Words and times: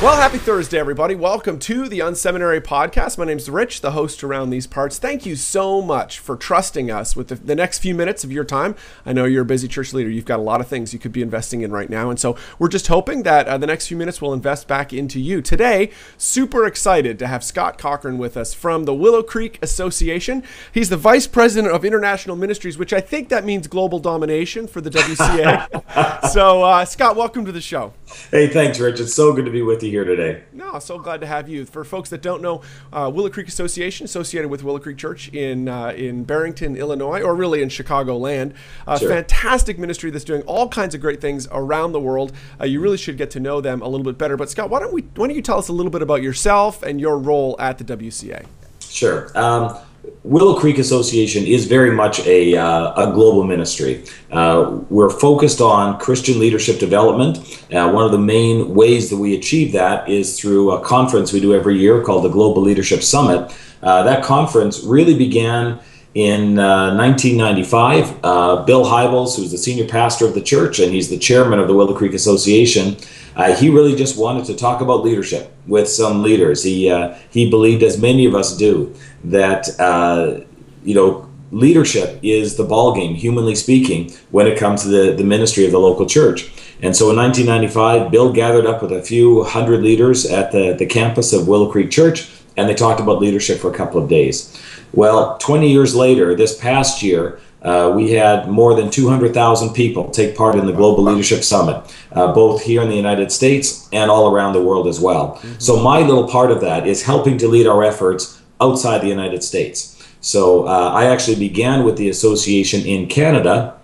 Well, 0.00 0.14
happy 0.14 0.38
Thursday, 0.38 0.78
everybody. 0.78 1.16
Welcome 1.16 1.58
to 1.58 1.88
the 1.88 1.98
Unseminary 1.98 2.60
Podcast. 2.60 3.18
My 3.18 3.24
name's 3.24 3.50
Rich, 3.50 3.80
the 3.80 3.90
host 3.90 4.22
around 4.22 4.50
these 4.50 4.68
parts. 4.68 4.96
Thank 4.96 5.26
you 5.26 5.34
so 5.34 5.82
much 5.82 6.20
for 6.20 6.36
trusting 6.36 6.88
us 6.88 7.16
with 7.16 7.26
the, 7.26 7.34
the, 7.34 7.56
next 7.56 7.80
few 7.80 7.96
minutes 7.96 8.22
of 8.22 8.30
your 8.30 8.44
time. 8.44 8.76
I 9.04 9.12
know 9.12 9.24
you're 9.24 9.42
a 9.42 9.44
busy 9.44 9.66
church 9.66 9.92
leader. 9.92 10.08
You've 10.08 10.24
got 10.24 10.38
a 10.38 10.42
lot 10.42 10.60
of 10.60 10.68
things 10.68 10.92
you 10.92 11.00
could 11.00 11.10
be 11.10 11.20
investing 11.20 11.62
in 11.62 11.72
right 11.72 11.90
now. 11.90 12.10
And 12.10 12.20
so 12.20 12.36
we're 12.60 12.68
just 12.68 12.86
hoping 12.86 13.24
that 13.24 13.48
uh, 13.48 13.58
the 13.58 13.66
next 13.66 13.88
few 13.88 13.96
minutes 13.96 14.22
will 14.22 14.32
invest 14.32 14.68
back 14.68 14.92
into 14.92 15.18
you. 15.18 15.42
Today, 15.42 15.90
super 16.16 16.64
excited 16.64 17.18
to 17.18 17.26
have 17.26 17.42
Scott 17.42 17.76
Cochrane 17.76 18.18
with 18.18 18.36
us 18.36 18.54
from 18.54 18.84
the 18.84 18.94
Willow 18.94 19.24
Creek 19.24 19.58
Association. 19.62 20.44
He's 20.70 20.90
the 20.90 20.96
Vice 20.96 21.26
President 21.26 21.74
of 21.74 21.84
International 21.84 22.36
Ministries, 22.36 22.78
which 22.78 22.92
I 22.92 23.00
think 23.00 23.30
that 23.30 23.44
means 23.44 23.66
global 23.66 23.98
domination 23.98 24.68
for 24.68 24.80
the 24.80 24.90
WCA. 24.90 26.30
so, 26.30 26.62
uh, 26.62 26.84
Scott, 26.84 27.16
welcome 27.16 27.44
to 27.46 27.52
the 27.52 27.60
show. 27.60 27.94
Hey, 28.30 28.46
thanks, 28.46 28.78
Rich. 28.78 29.00
It's 29.00 29.12
so 29.12 29.32
good 29.32 29.44
to 29.44 29.50
be 29.50 29.60
with 29.60 29.82
you 29.82 29.87
here 29.90 30.04
today. 30.04 30.42
No, 30.52 30.78
so 30.78 30.98
glad 30.98 31.20
to 31.20 31.26
have 31.26 31.48
you. 31.48 31.64
For 31.64 31.84
folks 31.84 32.10
that 32.10 32.22
don't 32.22 32.42
know, 32.42 32.62
uh, 32.92 33.10
Willow 33.12 33.30
Creek 33.30 33.48
Association, 33.48 34.04
associated 34.04 34.50
with 34.50 34.62
Willow 34.62 34.78
Creek 34.78 34.96
Church 34.96 35.28
in 35.28 35.68
uh, 35.68 35.88
in 35.90 36.24
Barrington, 36.24 36.76
Illinois, 36.76 37.22
or 37.22 37.34
really 37.34 37.62
in 37.62 37.68
Chicagoland. 37.68 38.54
Uh, 38.86 38.98
sure. 38.98 39.08
Fantastic 39.08 39.78
ministry 39.78 40.10
that's 40.10 40.24
doing 40.24 40.42
all 40.42 40.68
kinds 40.68 40.94
of 40.94 41.00
great 41.00 41.20
things 41.20 41.48
around 41.50 41.92
the 41.92 42.00
world. 42.00 42.32
Uh, 42.60 42.64
you 42.64 42.80
really 42.80 42.96
should 42.96 43.16
get 43.16 43.30
to 43.32 43.40
know 43.40 43.60
them 43.60 43.82
a 43.82 43.88
little 43.88 44.04
bit 44.04 44.18
better. 44.18 44.36
But 44.36 44.50
Scott, 44.50 44.70
why 44.70 44.80
don't 44.80 44.92
we? 44.92 45.02
Why 45.02 45.28
don't 45.28 45.36
you 45.36 45.42
tell 45.42 45.58
us 45.58 45.68
a 45.68 45.72
little 45.72 45.92
bit 45.92 46.02
about 46.02 46.22
yourself 46.22 46.82
and 46.82 47.00
your 47.00 47.18
role 47.18 47.56
at 47.58 47.78
the 47.78 47.84
WCA? 47.84 48.46
Sure. 48.80 49.30
Um, 49.38 49.78
Willow 50.22 50.58
Creek 50.58 50.78
Association 50.78 51.44
is 51.46 51.66
very 51.66 51.90
much 51.90 52.20
a, 52.26 52.56
uh, 52.56 53.10
a 53.10 53.12
global 53.12 53.44
ministry. 53.44 54.04
Uh, 54.30 54.80
we're 54.90 55.10
focused 55.10 55.60
on 55.60 55.98
Christian 55.98 56.38
leadership 56.38 56.78
development. 56.78 57.38
Uh, 57.72 57.90
one 57.90 58.04
of 58.04 58.12
the 58.12 58.18
main 58.18 58.74
ways 58.74 59.10
that 59.10 59.16
we 59.16 59.36
achieve 59.36 59.72
that 59.72 60.08
is 60.08 60.38
through 60.38 60.72
a 60.72 60.84
conference 60.84 61.32
we 61.32 61.40
do 61.40 61.54
every 61.54 61.78
year 61.78 62.02
called 62.02 62.24
the 62.24 62.28
Global 62.28 62.62
Leadership 62.62 63.02
Summit. 63.02 63.54
Uh, 63.82 64.02
that 64.02 64.24
conference 64.24 64.82
really 64.84 65.16
began 65.16 65.80
in 66.14 66.56
1995. 66.56 68.10
Uh, 68.10 68.28
uh, 68.28 68.64
Bill 68.64 68.84
Hybels, 68.84 69.36
who's 69.36 69.52
the 69.52 69.58
senior 69.58 69.86
pastor 69.86 70.26
of 70.26 70.34
the 70.34 70.42
church 70.42 70.78
and 70.80 70.92
he's 70.92 71.08
the 71.08 71.18
chairman 71.18 71.58
of 71.58 71.68
the 71.68 71.74
Willow 71.74 71.94
Creek 71.94 72.14
Association, 72.14 72.96
he 73.56 73.70
really 73.70 73.94
just 73.94 74.18
wanted 74.18 74.44
to 74.46 74.56
talk 74.56 74.80
about 74.80 75.04
leadership 75.04 75.54
with 75.68 75.88
some 75.88 76.22
leaders. 76.22 76.64
He, 76.64 76.88
he 77.30 77.48
believed, 77.48 77.84
as 77.84 77.96
many 77.96 78.26
of 78.26 78.34
us 78.34 78.56
do, 78.56 78.92
that 79.24 79.68
uh, 79.80 80.40
you 80.84 80.94
know 80.94 81.28
leadership 81.50 82.18
is 82.22 82.56
the 82.56 82.64
ball 82.64 82.94
game, 82.94 83.14
humanly 83.14 83.54
speaking, 83.54 84.12
when 84.30 84.46
it 84.46 84.58
comes 84.58 84.82
to 84.82 84.88
the, 84.88 85.14
the 85.14 85.24
ministry 85.24 85.64
of 85.64 85.72
the 85.72 85.78
local 85.78 86.06
church. 86.06 86.50
And 86.82 86.94
so 86.94 87.10
in 87.10 87.16
1995, 87.16 88.10
Bill 88.10 88.32
gathered 88.32 88.66
up 88.66 88.82
with 88.82 88.92
a 88.92 89.02
few 89.02 89.44
hundred 89.44 89.82
leaders 89.82 90.26
at 90.26 90.52
the, 90.52 90.74
the 90.74 90.86
campus 90.86 91.32
of 91.32 91.48
Willow 91.48 91.70
Creek 91.70 91.90
Church, 91.90 92.30
and 92.56 92.68
they 92.68 92.74
talked 92.74 93.00
about 93.00 93.20
leadership 93.20 93.58
for 93.58 93.70
a 93.72 93.74
couple 93.74 94.02
of 94.02 94.08
days. 94.08 94.60
Well, 94.92 95.38
20 95.38 95.70
years 95.70 95.94
later, 95.94 96.34
this 96.34 96.58
past 96.58 97.02
year, 97.02 97.40
uh, 97.62 97.92
we 97.94 98.12
had 98.12 98.48
more 98.48 98.74
than 98.74 98.88
200,000 98.88 99.74
people 99.74 100.10
take 100.10 100.36
part 100.36 100.54
in 100.54 100.66
the 100.66 100.72
Global 100.72 101.02
Leadership 101.02 101.42
Summit, 101.42 101.92
uh, 102.12 102.32
both 102.32 102.62
here 102.62 102.82
in 102.82 102.88
the 102.88 102.94
United 102.94 103.32
States 103.32 103.88
and 103.92 104.10
all 104.10 104.32
around 104.32 104.52
the 104.52 104.62
world 104.62 104.86
as 104.86 105.00
well. 105.00 105.34
Mm-hmm. 105.34 105.54
So, 105.58 105.82
my 105.82 106.00
little 106.00 106.28
part 106.28 106.52
of 106.52 106.60
that 106.60 106.86
is 106.86 107.02
helping 107.02 107.36
to 107.38 107.48
lead 107.48 107.66
our 107.66 107.82
efforts 107.82 108.37
outside 108.60 109.00
the 109.00 109.08
United 109.08 109.42
States. 109.42 109.94
So 110.20 110.66
uh, 110.66 110.90
I 110.94 111.06
actually 111.06 111.36
began 111.36 111.84
with 111.84 111.96
the 111.96 112.08
association 112.08 112.84
in 112.84 113.06
Canada. 113.06 113.74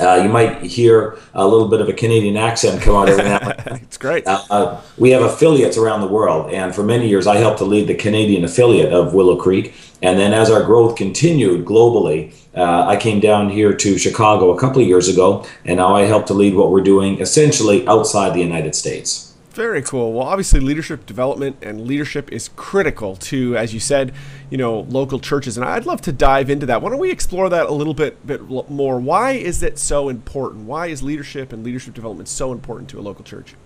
Uh, 0.00 0.20
you 0.22 0.28
might 0.28 0.62
hear 0.62 1.18
a 1.34 1.46
little 1.46 1.66
bit 1.66 1.80
of 1.80 1.88
a 1.88 1.92
Canadian 1.92 2.36
accent 2.36 2.80
come 2.82 2.94
out 2.94 3.08
every 3.08 3.24
now 3.24 3.38
It's 3.82 3.96
great. 3.96 4.26
Uh, 4.26 4.42
uh, 4.50 4.80
we 4.96 5.10
have 5.10 5.22
affiliates 5.22 5.76
around 5.76 6.02
the 6.02 6.06
world, 6.06 6.52
and 6.52 6.72
for 6.74 6.84
many 6.84 7.08
years 7.08 7.26
I 7.26 7.38
helped 7.38 7.58
to 7.58 7.64
lead 7.64 7.88
the 7.88 7.94
Canadian 7.94 8.44
affiliate 8.44 8.92
of 8.92 9.14
Willow 9.14 9.36
Creek. 9.36 9.74
And 10.02 10.18
then 10.18 10.32
as 10.32 10.50
our 10.50 10.62
growth 10.62 10.94
continued 10.94 11.64
globally, 11.64 12.32
uh, 12.54 12.86
I 12.86 12.96
came 12.96 13.18
down 13.18 13.50
here 13.50 13.74
to 13.74 13.98
Chicago 13.98 14.50
a 14.54 14.60
couple 14.60 14.80
of 14.80 14.86
years 14.86 15.08
ago, 15.08 15.44
and 15.64 15.78
now 15.78 15.96
I 15.96 16.02
help 16.02 16.26
to 16.26 16.34
lead 16.34 16.54
what 16.54 16.70
we're 16.70 16.82
doing 16.82 17.20
essentially 17.20 17.86
outside 17.88 18.34
the 18.34 18.40
United 18.40 18.74
States. 18.76 19.27
Very 19.58 19.82
cool. 19.82 20.12
Well, 20.12 20.28
obviously, 20.28 20.60
leadership 20.60 21.04
development 21.04 21.56
and 21.62 21.80
leadership 21.80 22.30
is 22.30 22.48
critical 22.54 23.16
to, 23.16 23.56
as 23.56 23.74
you 23.74 23.80
said, 23.80 24.14
you 24.50 24.56
know, 24.56 24.82
local 24.82 25.18
churches. 25.18 25.56
And 25.56 25.66
I'd 25.66 25.84
love 25.84 26.00
to 26.02 26.12
dive 26.12 26.48
into 26.48 26.64
that. 26.66 26.80
Why 26.80 26.90
don't 26.90 27.00
we 27.00 27.10
explore 27.10 27.48
that 27.48 27.66
a 27.66 27.72
little 27.72 27.92
bit, 27.92 28.24
bit 28.24 28.48
more? 28.48 29.00
Why 29.00 29.32
is 29.32 29.64
it 29.64 29.76
so 29.76 30.10
important? 30.10 30.66
Why 30.66 30.86
is 30.86 31.02
leadership 31.02 31.52
and 31.52 31.64
leadership 31.64 31.92
development 31.92 32.28
so 32.28 32.52
important 32.52 32.88
to 32.90 33.00
a 33.00 33.02
local 33.02 33.24
church? 33.24 33.56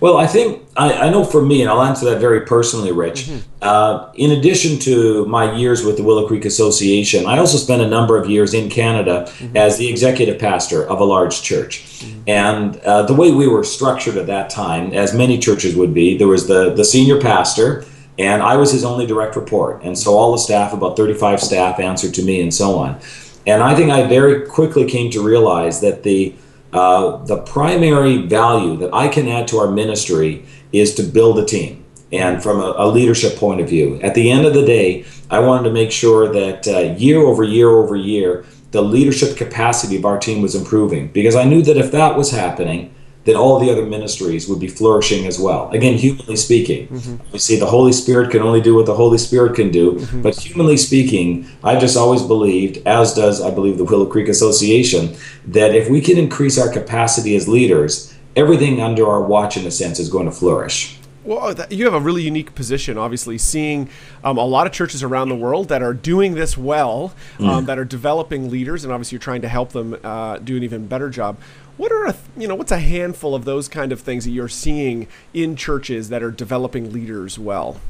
Well, 0.00 0.18
I 0.18 0.26
think 0.26 0.62
I, 0.76 0.92
I, 0.92 1.10
know 1.10 1.24
for 1.24 1.40
me, 1.40 1.62
and 1.62 1.70
I'll 1.70 1.82
answer 1.82 2.04
that 2.06 2.20
very 2.20 2.42
personally, 2.42 2.92
Rich. 2.92 3.26
Mm-hmm. 3.26 3.40
Uh, 3.62 4.12
in 4.14 4.32
addition 4.32 4.78
to 4.80 5.24
my 5.26 5.56
years 5.56 5.84
with 5.84 5.96
the 5.96 6.02
Willow 6.02 6.26
Creek 6.28 6.44
Association, 6.44 7.26
I 7.26 7.38
also 7.38 7.56
spent 7.56 7.80
a 7.82 7.88
number 7.88 8.18
of 8.20 8.28
years 8.28 8.52
in 8.52 8.68
Canada 8.68 9.24
mm-hmm. 9.26 9.56
as 9.56 9.78
the 9.78 9.88
executive 9.88 10.38
pastor 10.38 10.86
of 10.86 11.00
a 11.00 11.04
large 11.04 11.42
church. 11.42 11.84
Mm-hmm. 11.84 12.22
And 12.26 12.76
uh, 12.78 13.02
the 13.02 13.14
way 13.14 13.32
we 13.32 13.48
were 13.48 13.64
structured 13.64 14.16
at 14.16 14.26
that 14.26 14.50
time, 14.50 14.92
as 14.92 15.14
many 15.14 15.38
churches 15.38 15.74
would 15.76 15.94
be, 15.94 16.16
there 16.16 16.28
was 16.28 16.46
the, 16.46 16.74
the 16.74 16.84
senior 16.84 17.20
pastor, 17.20 17.84
and 18.18 18.42
I 18.42 18.56
was 18.56 18.72
his 18.72 18.84
only 18.84 19.06
direct 19.06 19.36
report. 19.36 19.82
And 19.82 19.96
so 19.96 20.14
all 20.14 20.32
the 20.32 20.38
staff, 20.38 20.72
about 20.72 20.96
35 20.96 21.40
staff, 21.40 21.80
answered 21.80 22.14
to 22.14 22.22
me, 22.22 22.40
and 22.42 22.52
so 22.52 22.78
on. 22.78 22.98
And 23.46 23.62
I 23.62 23.74
think 23.74 23.90
I 23.90 24.06
very 24.06 24.46
quickly 24.46 24.84
came 24.84 25.10
to 25.12 25.22
realize 25.22 25.80
that 25.80 26.02
the 26.02 26.34
uh, 26.76 27.16
the 27.24 27.38
primary 27.38 28.18
value 28.18 28.76
that 28.76 28.92
I 28.92 29.08
can 29.08 29.28
add 29.28 29.48
to 29.48 29.58
our 29.58 29.70
ministry 29.70 30.44
is 30.72 30.94
to 30.96 31.02
build 31.02 31.38
a 31.38 31.44
team. 31.44 31.84
And 32.12 32.42
from 32.42 32.60
a, 32.60 32.74
a 32.76 32.86
leadership 32.86 33.36
point 33.36 33.60
of 33.60 33.68
view, 33.68 33.98
at 34.00 34.14
the 34.14 34.30
end 34.30 34.46
of 34.46 34.54
the 34.54 34.64
day, 34.64 35.04
I 35.30 35.40
wanted 35.40 35.64
to 35.68 35.74
make 35.74 35.90
sure 35.90 36.32
that 36.32 36.68
uh, 36.68 36.94
year 36.96 37.18
over 37.18 37.42
year 37.42 37.70
over 37.70 37.96
year, 37.96 38.44
the 38.70 38.82
leadership 38.82 39.36
capacity 39.36 39.96
of 39.96 40.04
our 40.04 40.18
team 40.18 40.42
was 40.42 40.54
improving. 40.54 41.08
Because 41.08 41.34
I 41.34 41.44
knew 41.44 41.62
that 41.62 41.76
if 41.76 41.90
that 41.92 42.16
was 42.16 42.30
happening, 42.30 42.94
then 43.26 43.36
all 43.36 43.58
the 43.58 43.70
other 43.70 43.84
ministries 43.84 44.48
would 44.48 44.60
be 44.60 44.68
flourishing 44.68 45.26
as 45.26 45.38
well. 45.38 45.68
Again, 45.70 45.98
humanly 45.98 46.36
speaking, 46.36 46.88
mm-hmm. 46.88 47.16
you 47.32 47.38
see, 47.38 47.58
the 47.58 47.66
Holy 47.66 47.92
Spirit 47.92 48.30
can 48.30 48.40
only 48.40 48.60
do 48.60 48.74
what 48.74 48.86
the 48.86 48.94
Holy 48.94 49.18
Spirit 49.18 49.56
can 49.56 49.70
do. 49.70 49.92
Mm-hmm. 49.92 50.22
But 50.22 50.36
humanly 50.36 50.76
speaking, 50.76 51.46
I've 51.62 51.80
just 51.80 51.96
always 51.96 52.22
believed, 52.22 52.78
as 52.86 53.14
does 53.14 53.42
I 53.42 53.50
believe 53.50 53.78
the 53.78 53.84
Willow 53.84 54.06
Creek 54.06 54.28
Association, 54.28 55.16
that 55.46 55.74
if 55.74 55.90
we 55.90 56.00
can 56.00 56.16
increase 56.16 56.56
our 56.56 56.72
capacity 56.72 57.36
as 57.36 57.48
leaders, 57.48 58.14
everything 58.36 58.80
under 58.80 59.06
our 59.06 59.22
watch, 59.22 59.56
in 59.56 59.66
a 59.66 59.70
sense, 59.70 59.98
is 59.98 60.08
going 60.08 60.26
to 60.26 60.32
flourish. 60.32 60.96
Well, 61.24 61.56
you 61.70 61.86
have 61.86 61.94
a 61.94 62.00
really 62.00 62.22
unique 62.22 62.54
position, 62.54 62.96
obviously, 62.96 63.36
seeing 63.36 63.88
um, 64.22 64.38
a 64.38 64.44
lot 64.44 64.68
of 64.68 64.72
churches 64.72 65.02
around 65.02 65.28
the 65.28 65.34
world 65.34 65.68
that 65.70 65.82
are 65.82 65.92
doing 65.92 66.34
this 66.34 66.56
well, 66.56 67.14
um, 67.40 67.46
mm. 67.46 67.66
that 67.66 67.80
are 67.80 67.84
developing 67.84 68.48
leaders, 68.48 68.84
and 68.84 68.92
obviously 68.92 69.16
you're 69.16 69.20
trying 69.20 69.42
to 69.42 69.48
help 69.48 69.72
them 69.72 69.98
uh, 70.04 70.38
do 70.38 70.56
an 70.56 70.62
even 70.62 70.86
better 70.86 71.10
job. 71.10 71.36
What 71.76 71.92
are 71.92 72.06
a, 72.06 72.16
you 72.36 72.48
know 72.48 72.54
what's 72.54 72.72
a 72.72 72.78
handful 72.78 73.34
of 73.34 73.44
those 73.44 73.68
kind 73.68 73.92
of 73.92 74.00
things 74.00 74.24
that 74.24 74.30
you're 74.30 74.48
seeing 74.48 75.08
in 75.34 75.56
churches 75.56 76.08
that 76.08 76.22
are 76.22 76.30
developing 76.30 76.92
leaders 76.92 77.38
well? 77.38 77.80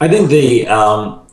I 0.00 0.08
think 0.08 0.30
the 0.30 0.66
um, 0.68 1.26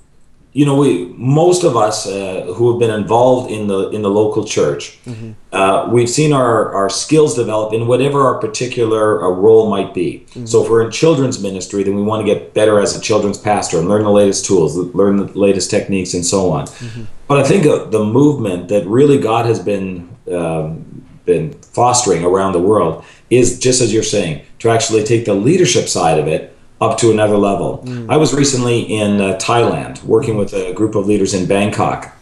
you 0.53 0.65
know 0.65 0.75
we 0.75 1.05
most 1.15 1.63
of 1.63 1.77
us 1.77 2.07
uh, 2.07 2.51
who 2.55 2.71
have 2.71 2.79
been 2.79 2.89
involved 2.89 3.51
in 3.51 3.67
the 3.67 3.89
in 3.89 4.01
the 4.01 4.09
local 4.09 4.43
church 4.43 4.99
mm-hmm. 5.05 5.31
uh, 5.53 5.87
we've 5.89 6.09
seen 6.09 6.33
our 6.33 6.73
our 6.73 6.89
skills 6.89 7.35
develop 7.35 7.73
in 7.73 7.85
whatever 7.85 8.21
our 8.21 8.39
particular 8.39 9.23
uh, 9.23 9.29
role 9.29 9.69
might 9.69 9.93
be 9.93 10.25
mm-hmm. 10.29 10.45
so 10.45 10.63
if 10.63 10.69
we're 10.69 10.83
in 10.83 10.91
children's 10.91 11.41
ministry 11.41 11.83
then 11.83 11.95
we 11.95 12.01
want 12.01 12.25
to 12.25 12.33
get 12.33 12.53
better 12.53 12.79
as 12.79 12.95
a 12.97 12.99
children's 12.99 13.37
pastor 13.37 13.77
and 13.77 13.87
learn 13.87 14.03
the 14.03 14.09
latest 14.09 14.45
tools 14.45 14.75
learn 14.95 15.17
the 15.17 15.25
latest 15.37 15.69
techniques 15.69 16.15
and 16.15 16.25
so 16.25 16.51
on 16.51 16.65
mm-hmm. 16.65 17.03
but 17.27 17.37
i 17.39 17.43
think 17.43 17.65
uh, 17.67 17.83
the 17.85 18.03
movement 18.03 18.69
that 18.69 18.85
really 18.87 19.19
god 19.19 19.45
has 19.45 19.59
been 19.59 20.09
um, 20.33 20.85
been 21.25 21.53
fostering 21.53 22.23
around 22.23 22.53
the 22.53 22.61
world 22.61 23.03
is 23.29 23.59
just 23.59 23.81
as 23.81 23.93
you're 23.93 24.03
saying 24.03 24.45
to 24.59 24.69
actually 24.69 25.03
take 25.03 25.25
the 25.25 25.33
leadership 25.33 25.87
side 25.87 26.19
of 26.19 26.27
it 26.27 26.55
up 26.81 26.97
to 26.99 27.11
another 27.11 27.37
level. 27.37 27.83
Mm. 27.85 28.11
I 28.11 28.17
was 28.17 28.33
recently 28.33 28.81
in 28.81 29.19
uh, 29.19 29.37
Thailand 29.37 30.03
working 30.03 30.37
with 30.37 30.53
a 30.53 30.73
group 30.73 30.95
of 30.95 31.05
leaders 31.05 31.33
in 31.33 31.47
Bangkok, 31.47 32.15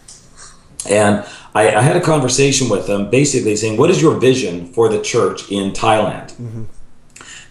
and 0.90 1.26
I, 1.54 1.76
I, 1.76 1.82
had 1.82 1.96
a 1.96 2.02
conversation 2.02 2.70
with 2.70 2.88
them, 2.88 3.10
basically 3.10 3.56
saying, 3.56 3.78
"What 3.78 3.90
is 3.90 4.02
your 4.02 4.16
vision 4.20 4.74
for 4.74 4.90
the 4.90 5.02
church 5.02 5.52
in 5.52 5.72
Thailand?" 5.72 6.34
Mm-hmm. 6.34 6.64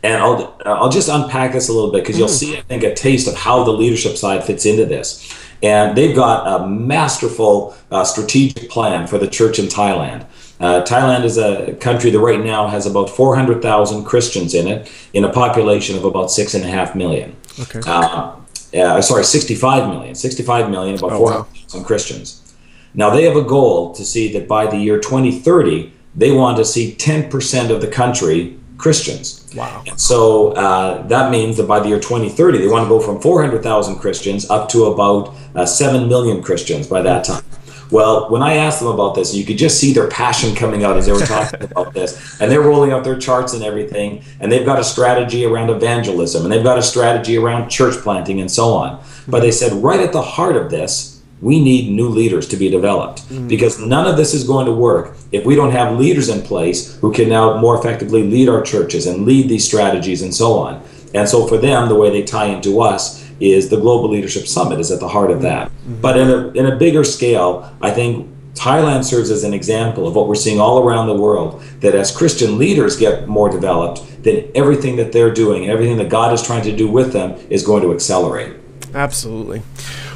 And 0.03 0.23
I'll 0.23 0.59
I'll 0.65 0.91
just 0.91 1.09
unpack 1.09 1.53
this 1.53 1.69
a 1.69 1.73
little 1.73 1.93
bit 1.93 2.03
because 2.03 2.17
mm. 2.17 2.21
you'll 2.21 2.29
see, 2.29 2.57
I 2.57 2.63
think, 2.63 2.83
a 2.83 2.95
taste 2.95 3.29
of 3.29 3.35
how 3.35 3.65
the 3.65 3.73
leadership 3.73 4.17
side 4.17 4.45
fits 4.45 4.67
into 4.67 4.85
this. 4.85 5.33
And 5.63 5.97
they've 5.97 6.15
got 6.15 6.61
a 6.61 6.67
masterful 6.69 7.75
uh, 7.91 8.05
strategic 8.05 8.69
plan 8.71 9.07
for 9.07 9.19
the 9.19 9.29
church 9.29 9.59
in 9.59 9.67
Thailand. 9.67 10.27
Uh, 10.59 10.83
Thailand 10.85 11.25
is 11.25 11.37
a 11.39 11.75
country 11.81 12.11
that 12.11 12.19
right 12.19 12.43
now 12.43 12.67
has 12.67 12.87
about 12.87 13.11
400,000 13.11 14.05
Christians 14.05 14.55
in 14.55 14.67
it, 14.67 14.91
in 15.13 15.25
a 15.25 15.33
population 15.33 15.97
of 15.97 16.05
about 16.05 16.31
six 16.31 16.55
and 16.55 16.65
a 16.65 16.69
half 16.69 16.95
million. 16.95 17.37
Okay. 17.61 17.81
Uh, 17.87 19.01
sorry, 19.01 19.25
65 19.25 19.89
million. 19.89 20.15
65 20.15 20.71
million, 20.71 20.97
about 20.97 21.13
Oh, 21.13 21.19
400,000 21.19 21.85
Christians. 21.85 22.55
Now 22.95 23.11
they 23.11 23.25
have 23.25 23.37
a 23.37 23.43
goal 23.43 23.95
to 23.95 24.05
see 24.05 24.33
that 24.33 24.49
by 24.49 24.67
the 24.67 24.77
year 24.79 24.99
2030, 24.99 25.93
they 26.15 26.33
want 26.33 26.57
to 26.57 26.65
see 26.65 26.95
10% 26.95 27.71
of 27.71 27.81
the 27.81 27.87
country 27.89 28.59
Christians. 28.79 29.49
Wow. 29.55 29.83
And 29.87 29.99
so 30.01 30.53
uh, 30.53 31.07
that 31.07 31.31
means 31.31 31.57
that 31.57 31.67
by 31.67 31.81
the 31.81 31.89
year 31.89 32.01
2030, 32.01 32.59
they 32.59 32.69
want 32.69 32.85
to 32.85 32.89
go 32.89 33.01
from 33.01 33.21
400,000 33.21 33.97
Christians 33.97 34.49
up 34.51 34.69
to 34.71 34.85
about 34.87 35.35
uh, 35.55 35.65
7 35.67 36.09
million 36.09 36.43
Christians 36.43 36.87
by 36.87 37.03
that 37.03 37.25
time. 37.25 37.43
Well, 37.91 38.29
when 38.31 38.43
I 38.43 38.55
asked 38.55 38.81
them 38.81 38.89
about 38.89 39.15
this, 39.15 39.35
you 39.35 39.45
could 39.45 39.59
just 39.59 39.79
see 39.79 39.93
their 39.93 40.09
passion 40.09 40.55
coming 40.57 40.85
out 40.85 40.97
as 40.97 41.07
they 41.07 41.13
were 41.13 41.21
talking 41.27 41.63
about 41.63 41.95
this. 41.95 42.41
And 42.41 42.51
they're 42.51 42.61
rolling 42.61 42.93
out 42.93 43.05
their 43.05 43.19
charts 43.19 43.55
and 43.55 43.63
everything. 43.63 44.25
And 44.41 44.51
they've 44.51 44.67
got 44.67 44.79
a 44.79 44.85
strategy 44.85 45.45
around 45.45 45.71
evangelism 45.71 46.45
and 46.45 46.53
they've 46.53 46.65
got 46.65 46.79
a 46.79 46.83
strategy 46.83 47.37
around 47.37 47.69
church 47.69 47.97
planting 48.03 48.41
and 48.41 48.51
so 48.51 48.75
on. 48.75 49.03
But 49.29 49.41
they 49.41 49.53
said, 49.53 49.73
right 49.73 50.01
at 50.01 50.13
the 50.13 50.23
heart 50.23 50.57
of 50.57 50.71
this, 50.71 51.16
we 51.41 51.63
need 51.63 51.91
new 51.91 52.09
leaders 52.09 52.49
to 52.49 52.57
be 52.57 52.71
developed 52.71 53.29
mm. 53.29 53.47
because 53.49 53.79
none 53.79 54.07
of 54.07 54.17
this 54.17 54.33
is 54.33 54.45
going 54.45 54.67
to 54.67 54.73
work 54.73 55.17
if 55.33 55.45
we 55.45 55.55
don't 55.55 55.73
have 55.73 55.99
leaders 55.99 56.29
in 56.29 56.41
place 56.43 56.97
who 56.97 57.13
can 57.13 57.29
now 57.29 57.59
more 57.59 57.79
effectively 57.79 58.23
lead 58.23 58.49
our 58.49 58.63
churches 58.63 59.07
and 59.07 59.27
lead 59.27 59.49
these 59.49 59.67
strategies 59.67 60.23
and 60.23 60.35
so 60.35 60.55
on. 60.55 60.83
And 61.15 61.29
so 61.29 61.47
for 61.47 61.59
them, 61.59 61.89
the 61.89 61.95
way 61.95 62.11
they 62.11 62.23
tie 62.23 62.47
into 62.47 62.81
us 62.81 63.25
is 63.39 63.69
the 63.69 63.77
Global 63.77 64.09
Leadership 64.11 64.47
Summit 64.47 64.81
is 64.81 64.91
at 64.91 65.01
the 65.01 65.09
heart 65.09 65.31
of 65.31 65.43
that. 65.43 65.69
Mm. 65.69 65.97
Mm. 65.97 66.01
But 66.01 66.19
in 66.19 66.31
a, 66.31 66.49
in 66.53 66.67
a 66.67 66.77
bigger 66.77 67.05
scale, 67.05 67.71
I 67.83 67.91
think 67.91 68.33
Thailand 68.55 69.05
serves 69.05 69.31
as 69.31 69.45
an 69.45 69.53
example 69.53 70.09
of 70.09 70.17
what 70.17 70.27
we're 70.27 70.35
seeing 70.35 70.59
all 70.59 70.83
around 70.83 71.07
the 71.09 71.15
world 71.15 71.63
that 71.81 71.95
as 71.95 72.11
Christian 72.11 72.57
leaders 72.57 72.97
get 72.97 73.29
more 73.29 73.51
developed, 73.51 74.03
then 74.25 74.51
everything 74.55 74.97
that 74.97 75.13
they're 75.13 75.33
doing, 75.33 75.65
and 75.65 75.71
everything 75.71 75.99
that 75.99 76.09
God 76.09 76.33
is 76.33 76.43
trying 76.43 76.63
to 76.63 76.75
do 76.75 76.89
with 76.89 77.13
them 77.13 77.39
is 77.51 77.65
going 77.65 77.83
to 77.83 77.93
accelerate. 77.93 78.57
Absolutely. 78.95 79.61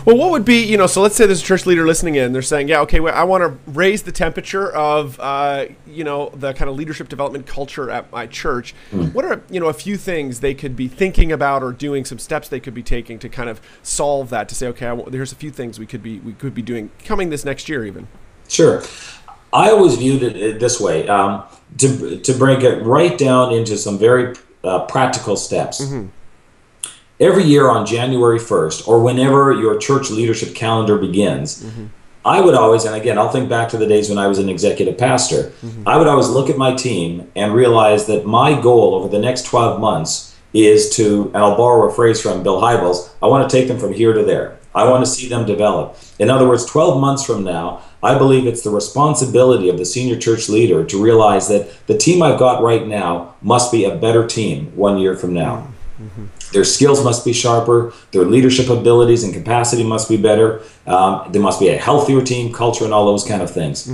Well, 0.04 0.16
what 0.16 0.30
would 0.30 0.44
be, 0.44 0.64
you 0.64 0.76
know, 0.76 0.86
so 0.86 1.02
let's 1.02 1.16
say 1.16 1.26
there's 1.26 1.42
a 1.42 1.44
church 1.44 1.66
leader 1.66 1.86
listening 1.86 2.14
in. 2.14 2.32
They're 2.32 2.42
saying, 2.42 2.68
yeah, 2.68 2.80
okay, 2.80 3.00
well, 3.00 3.14
I 3.14 3.24
want 3.24 3.42
to 3.42 3.70
raise 3.70 4.02
the 4.02 4.12
temperature 4.12 4.70
of, 4.72 5.20
uh, 5.20 5.66
you 5.86 6.04
know, 6.04 6.30
the 6.30 6.54
kind 6.54 6.70
of 6.70 6.76
leadership 6.76 7.08
development 7.08 7.46
culture 7.46 7.90
at 7.90 8.10
my 8.10 8.26
church. 8.26 8.74
What 8.90 9.24
are, 9.24 9.42
you 9.50 9.60
know, 9.60 9.66
a 9.66 9.74
few 9.74 9.96
things 9.96 10.40
they 10.40 10.54
could 10.54 10.74
be 10.74 10.88
thinking 10.88 11.32
about 11.32 11.62
or 11.62 11.72
doing, 11.72 12.04
some 12.04 12.18
steps 12.18 12.48
they 12.48 12.60
could 12.60 12.74
be 12.74 12.82
taking 12.82 13.18
to 13.18 13.28
kind 13.28 13.50
of 13.50 13.60
solve 13.82 14.30
that? 14.30 14.48
To 14.48 14.54
say, 14.54 14.68
okay, 14.68 14.86
I 14.86 14.90
w- 14.90 15.10
there's 15.10 15.32
a 15.32 15.36
few 15.36 15.50
things 15.50 15.78
we 15.78 15.86
could 15.86 16.02
be 16.02 16.18
we 16.20 16.32
could 16.32 16.54
be 16.54 16.62
doing 16.62 16.90
coming 17.04 17.30
this 17.30 17.44
next 17.44 17.68
year, 17.68 17.84
even. 17.84 18.08
Sure. 18.48 18.82
I 19.52 19.70
always 19.70 19.96
viewed 19.96 20.22
it 20.22 20.60
this 20.60 20.80
way 20.80 21.08
um, 21.08 21.42
to, 21.78 22.18
to 22.20 22.32
break 22.34 22.62
it 22.62 22.82
right 22.84 23.18
down 23.18 23.52
into 23.52 23.76
some 23.76 23.98
very 23.98 24.34
uh, 24.62 24.86
practical 24.86 25.36
steps. 25.36 25.80
Every 27.20 27.44
year 27.44 27.68
on 27.68 27.84
January 27.84 28.38
1st, 28.38 28.88
or 28.88 29.02
whenever 29.02 29.52
your 29.52 29.78
church 29.78 30.10
leadership 30.10 30.54
calendar 30.54 30.96
begins, 30.96 31.62
mm-hmm. 31.62 31.86
I 32.24 32.40
would 32.40 32.54
always, 32.54 32.84
and 32.86 32.94
again, 32.94 33.18
I'll 33.18 33.30
think 33.30 33.48
back 33.48 33.68
to 33.70 33.76
the 33.76 33.86
days 33.86 34.08
when 34.08 34.18
I 34.18 34.26
was 34.26 34.38
an 34.38 34.48
executive 34.48 34.96
pastor, 34.96 35.52
mm-hmm. 35.62 35.86
I 35.86 35.98
would 35.98 36.06
always 36.06 36.28
look 36.28 36.48
at 36.48 36.56
my 36.56 36.74
team 36.74 37.30
and 37.36 37.54
realize 37.54 38.06
that 38.06 38.24
my 38.24 38.58
goal 38.58 38.94
over 38.94 39.08
the 39.08 39.18
next 39.18 39.44
12 39.46 39.80
months 39.80 40.34
is 40.54 40.96
to, 40.96 41.26
and 41.34 41.36
I'll 41.36 41.56
borrow 41.56 41.90
a 41.90 41.94
phrase 41.94 42.20
from 42.22 42.42
Bill 42.42 42.60
Hybels, 42.60 43.10
I 43.22 43.26
want 43.26 43.48
to 43.48 43.54
take 43.54 43.68
them 43.68 43.78
from 43.78 43.92
here 43.92 44.12
to 44.12 44.22
there. 44.22 44.58
I 44.74 44.88
want 44.88 45.04
to 45.04 45.10
see 45.10 45.28
them 45.28 45.46
develop. 45.46 45.98
In 46.18 46.30
other 46.30 46.48
words, 46.48 46.64
12 46.64 47.00
months 47.00 47.24
from 47.24 47.44
now, 47.44 47.82
I 48.02 48.16
believe 48.16 48.46
it's 48.46 48.62
the 48.62 48.70
responsibility 48.70 49.68
of 49.68 49.78
the 49.78 49.84
senior 49.84 50.16
church 50.16 50.48
leader 50.48 50.84
to 50.84 51.02
realize 51.02 51.48
that 51.48 51.86
the 51.86 51.98
team 51.98 52.22
I've 52.22 52.38
got 52.38 52.62
right 52.62 52.86
now 52.86 53.34
must 53.42 53.72
be 53.72 53.84
a 53.84 53.96
better 53.96 54.26
team 54.26 54.74
one 54.76 54.98
year 54.98 55.16
from 55.16 55.34
now. 55.34 55.68
Mm-hmm. 56.00 56.26
Their 56.52 56.64
skills 56.64 57.04
must 57.04 57.24
be 57.24 57.32
sharper. 57.32 57.92
Their 58.12 58.24
leadership 58.24 58.68
abilities 58.68 59.22
and 59.24 59.32
capacity 59.32 59.84
must 59.84 60.08
be 60.08 60.16
better. 60.16 60.62
Um, 60.86 61.30
there 61.32 61.42
must 61.42 61.60
be 61.60 61.68
a 61.68 61.76
healthier 61.76 62.22
team 62.22 62.52
culture 62.52 62.84
and 62.84 62.92
all 62.92 63.06
those 63.06 63.24
kind 63.24 63.42
of 63.42 63.50
things. 63.50 63.86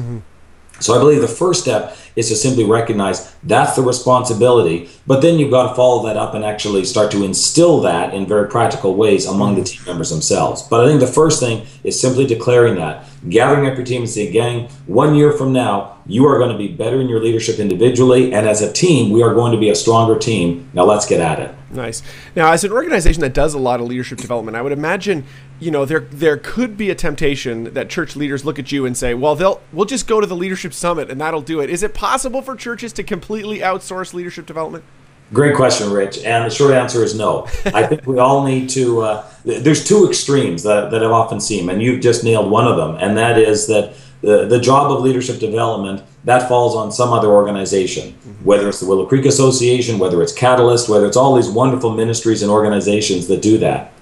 So 0.79 0.95
I 0.95 0.99
believe 0.99 1.23
the 1.23 1.29
first 1.29 1.63
step 1.63 1.97
is 2.17 2.29
to 2.29 2.37
simply 2.37 2.65
recognize 2.65 3.35
that's 3.43 3.77
the 3.77 3.83
responsibility, 3.83 4.91
but 5.07 5.23
then 5.23 5.39
you've 5.39 5.51
got 5.51 5.71
to 5.71 5.75
follow 5.75 6.07
that 6.07 6.19
up 6.19 6.35
and 6.35 6.45
actually 6.45 6.85
start 6.85 7.11
to 7.13 7.25
instill 7.25 7.81
that 7.81 8.13
in 8.13 8.27
very 8.27 8.49
practical 8.49 8.95
ways 8.95 9.27
among 9.27 9.55
the 9.55 9.65
team 9.65 9.81
members 9.87 10.11
themselves. 10.11 10.63
But 10.63 10.85
I 10.85 10.89
think 10.89 11.01
the 11.01 11.07
first 11.07 11.41
thing 11.41 11.67
is 11.83 11.99
simply 11.99 12.27
declaring 12.27 12.75
that, 12.77 13.07
gathering 13.29 13.67
up 13.67 13.77
your 13.77 13.87
team 13.87 14.03
and 14.03 14.11
saying, 14.11 14.33
gang, 14.33 14.69
one 14.87 15.15
year 15.15 15.33
from 15.33 15.53
now, 15.53 15.96
you 16.09 16.27
are 16.27 16.39
going 16.39 16.53
to 16.53 16.59
be 16.59 16.69
better 16.69 17.01
in 17.01 17.09
your 17.09 17.21
leadership 17.21 17.59
individually, 17.59 18.33
and 18.33 18.49
as 18.49 18.63
a 18.63 18.73
team, 18.73 19.11
we 19.11 19.23
are 19.23 19.35
going 19.35 19.53
to 19.53 19.59
be 19.59 19.71
a 19.71 19.75
stronger 19.75 20.19
team. 20.19 20.69
Now 20.73 20.85
let's 20.85 21.07
get 21.07 21.21
at 21.21 21.41
it. 21.41 21.55
Nice. 21.71 22.03
Now, 22.37 22.53
as 22.53 22.63
an 22.63 22.73
organization 22.73 23.21
that 23.23 23.35
does 23.35 23.55
a 23.55 23.59
lot 23.59 23.81
of 23.81 23.87
leadership 23.87 24.19
development, 24.19 24.57
I 24.57 24.63
would 24.63 24.73
imagine, 24.73 25.25
you 25.59 25.71
know, 25.71 25.85
there 25.85 26.01
there 26.01 26.37
could 26.37 26.77
be 26.77 26.91
a 26.91 26.95
temptation 26.95 27.75
that 27.75 27.91
church 27.91 28.15
leaders 28.15 28.45
look 28.45 28.59
at 28.59 28.71
you 28.71 28.87
and 28.87 28.97
say, 28.97 29.15
"Well, 29.15 29.35
they'll 29.35 29.61
we'll 29.73 29.87
just 29.87 30.07
go 30.07 30.21
to 30.21 30.27
the 30.27 30.37
leadership 30.37 30.73
summit 30.73 31.11
and 31.11 31.21
that'll 31.21 31.43
do 31.43 31.61
it." 31.61 31.69
Is 31.69 31.83
it 31.83 31.93
possible 31.93 32.41
for 32.41 32.55
churches 32.55 32.93
to 32.95 33.03
completely 33.03 33.59
outsource 33.59 34.15
leadership 34.15 34.47
development? 34.47 34.85
Great 35.33 35.57
question, 35.57 35.91
Rich. 35.91 36.19
And 36.19 36.45
the 36.45 36.55
short 36.55 36.73
answer 36.73 37.03
is 37.03 37.17
no. 37.17 37.49
I 37.67 37.85
think 37.85 38.07
we 38.07 38.21
all 38.21 38.45
need 38.45 38.69
to. 38.71 39.01
Uh, 39.01 39.31
th- 39.45 39.65
there's 39.65 39.85
two 39.85 40.09
extremes 40.09 40.63
that, 40.63 40.93
that 40.93 41.03
I've 41.03 41.11
often 41.11 41.41
seen, 41.41 41.69
and 41.69 41.83
you've 41.83 42.01
just 42.01 42.23
nailed 42.23 42.49
one 42.49 42.69
of 42.69 42.77
them, 42.77 42.95
and 43.01 43.17
that 43.19 43.37
is 43.37 43.67
that 43.67 43.95
the, 44.23 44.47
the 44.47 44.61
job 44.61 44.91
of 44.91 45.03
leadership 45.03 45.39
development 45.39 46.03
that 46.25 46.49
falls 46.49 46.75
on 46.75 46.91
some 46.91 47.13
other 47.13 47.29
organization, 47.29 48.13
whether 48.43 48.69
it's 48.69 48.81
the 48.81 48.87
Willow 48.87 49.07
Creek 49.07 49.27
Association, 49.27 49.99
whether 49.99 50.23
it's 50.23 50.33
Catalyst, 50.33 50.89
whether 50.89 51.07
it's 51.07 51.17
all 51.17 51.35
these 51.35 51.49
wonderful 51.49 51.93
ministries 51.95 52.43
and 52.43 52.51
organizations 52.51 53.29
that 53.29 53.43
do 53.43 53.59
that. 53.59 53.93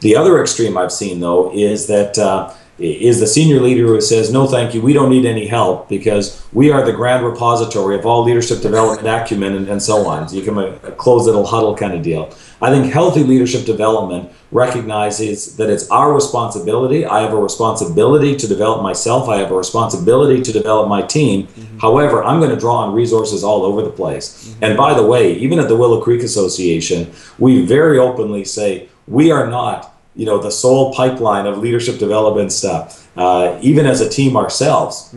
The 0.00 0.14
other 0.16 0.40
extreme 0.40 0.76
I've 0.76 0.92
seen, 0.92 1.20
though, 1.20 1.52
is 1.52 1.86
that 1.88 2.18
uh, 2.18 2.52
is 2.78 3.20
the 3.20 3.26
senior 3.26 3.60
leader 3.60 3.86
who 3.86 4.00
says, 4.00 4.32
"No, 4.32 4.46
thank 4.46 4.74
you. 4.74 4.82
We 4.82 4.92
don't 4.92 5.10
need 5.10 5.26
any 5.26 5.46
help 5.46 5.88
because 5.88 6.44
we 6.52 6.70
are 6.70 6.84
the 6.84 6.92
grand 6.92 7.24
repository 7.24 7.96
of 7.96 8.04
all 8.04 8.24
leadership 8.24 8.60
development 8.60 9.06
acumen 9.06 9.54
and, 9.54 9.68
and 9.68 9.82
so 9.82 10.06
on." 10.06 10.28
So 10.28 10.36
you 10.36 10.42
can 10.42 10.58
a, 10.58 10.66
a 10.82 10.92
closed 10.92 11.26
little 11.26 11.46
huddle 11.46 11.76
kind 11.76 11.94
of 11.94 12.02
deal. 12.02 12.34
I 12.60 12.70
think 12.70 12.92
healthy 12.92 13.22
leadership 13.22 13.66
development 13.66 14.32
recognizes 14.50 15.56
that 15.56 15.68
it's 15.68 15.88
our 15.90 16.12
responsibility. 16.12 17.04
I 17.04 17.20
have 17.20 17.32
a 17.32 17.36
responsibility 17.36 18.36
to 18.36 18.46
develop 18.46 18.82
myself. 18.82 19.28
I 19.28 19.38
have 19.38 19.50
a 19.50 19.56
responsibility 19.56 20.42
to 20.42 20.52
develop 20.52 20.88
my 20.88 21.02
team. 21.02 21.46
Mm-hmm. 21.46 21.78
However, 21.78 22.24
I'm 22.24 22.40
going 22.40 22.50
to 22.50 22.56
draw 22.56 22.76
on 22.76 22.94
resources 22.94 23.44
all 23.44 23.64
over 23.64 23.82
the 23.82 23.90
place. 23.90 24.48
Mm-hmm. 24.48 24.64
And 24.64 24.76
by 24.76 24.94
the 24.94 25.04
way, 25.04 25.34
even 25.34 25.58
at 25.58 25.68
the 25.68 25.76
Willow 25.76 26.00
Creek 26.00 26.22
Association, 26.22 27.12
we 27.38 27.66
very 27.66 27.98
openly 27.98 28.44
say 28.44 28.88
we 29.06 29.30
are 29.30 29.48
not 29.48 29.93
you 30.16 30.24
know 30.26 30.38
the 30.38 30.50
sole 30.50 30.94
pipeline 30.94 31.46
of 31.46 31.58
leadership 31.58 31.98
development 31.98 32.52
stuff 32.52 33.10
uh, 33.16 33.58
even 33.62 33.86
as 33.86 34.00
a 34.00 34.08
team 34.08 34.36
ourselves 34.36 35.14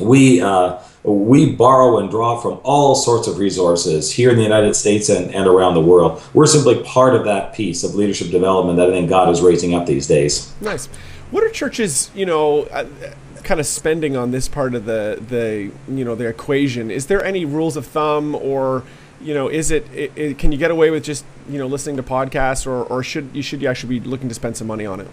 we 0.00 0.40
uh, 0.40 0.78
we 1.04 1.52
borrow 1.54 1.98
and 1.98 2.10
draw 2.10 2.40
from 2.40 2.60
all 2.62 2.94
sorts 2.94 3.26
of 3.28 3.38
resources 3.38 4.12
here 4.12 4.30
in 4.30 4.36
the 4.36 4.42
united 4.42 4.74
states 4.74 5.08
and, 5.08 5.34
and 5.34 5.46
around 5.46 5.74
the 5.74 5.80
world 5.80 6.22
we're 6.34 6.46
simply 6.46 6.82
part 6.84 7.14
of 7.14 7.24
that 7.24 7.52
piece 7.54 7.84
of 7.84 7.94
leadership 7.94 8.30
development 8.30 8.76
that 8.78 8.88
i 8.88 8.92
think 8.92 9.08
god 9.08 9.28
is 9.28 9.40
raising 9.40 9.74
up 9.74 9.86
these 9.86 10.06
days 10.06 10.52
Nice. 10.60 10.86
What 11.30 11.44
are 11.44 11.48
churches, 11.48 12.10
you 12.14 12.26
know, 12.26 12.64
uh, 12.64 12.84
kind 13.42 13.58
of 13.58 13.66
spending 13.66 14.16
on 14.18 14.32
this 14.32 14.48
part 14.48 14.74
of 14.74 14.84
the 14.84 15.18
the 15.26 15.70
you 15.90 16.04
know 16.04 16.14
the 16.14 16.26
equation? 16.26 16.90
Is 16.90 17.06
there 17.06 17.24
any 17.24 17.46
rules 17.46 17.74
of 17.74 17.86
thumb, 17.86 18.34
or 18.34 18.84
you 19.18 19.32
know, 19.32 19.48
is 19.48 19.70
it, 19.70 19.90
it, 19.94 20.12
it 20.14 20.38
can 20.38 20.52
you 20.52 20.58
get 20.58 20.70
away 20.70 20.90
with 20.90 21.04
just 21.04 21.24
you 21.48 21.58
know 21.58 21.66
listening 21.66 21.96
to 21.96 22.02
podcasts, 22.02 22.66
or, 22.66 22.84
or 22.84 23.02
should 23.02 23.30
you 23.32 23.42
should 23.42 23.62
you 23.62 23.68
actually 23.68 24.00
be 24.00 24.08
looking 24.08 24.28
to 24.28 24.34
spend 24.34 24.56
some 24.56 24.66
money 24.66 24.86
on 24.86 25.00
it? 25.00 25.08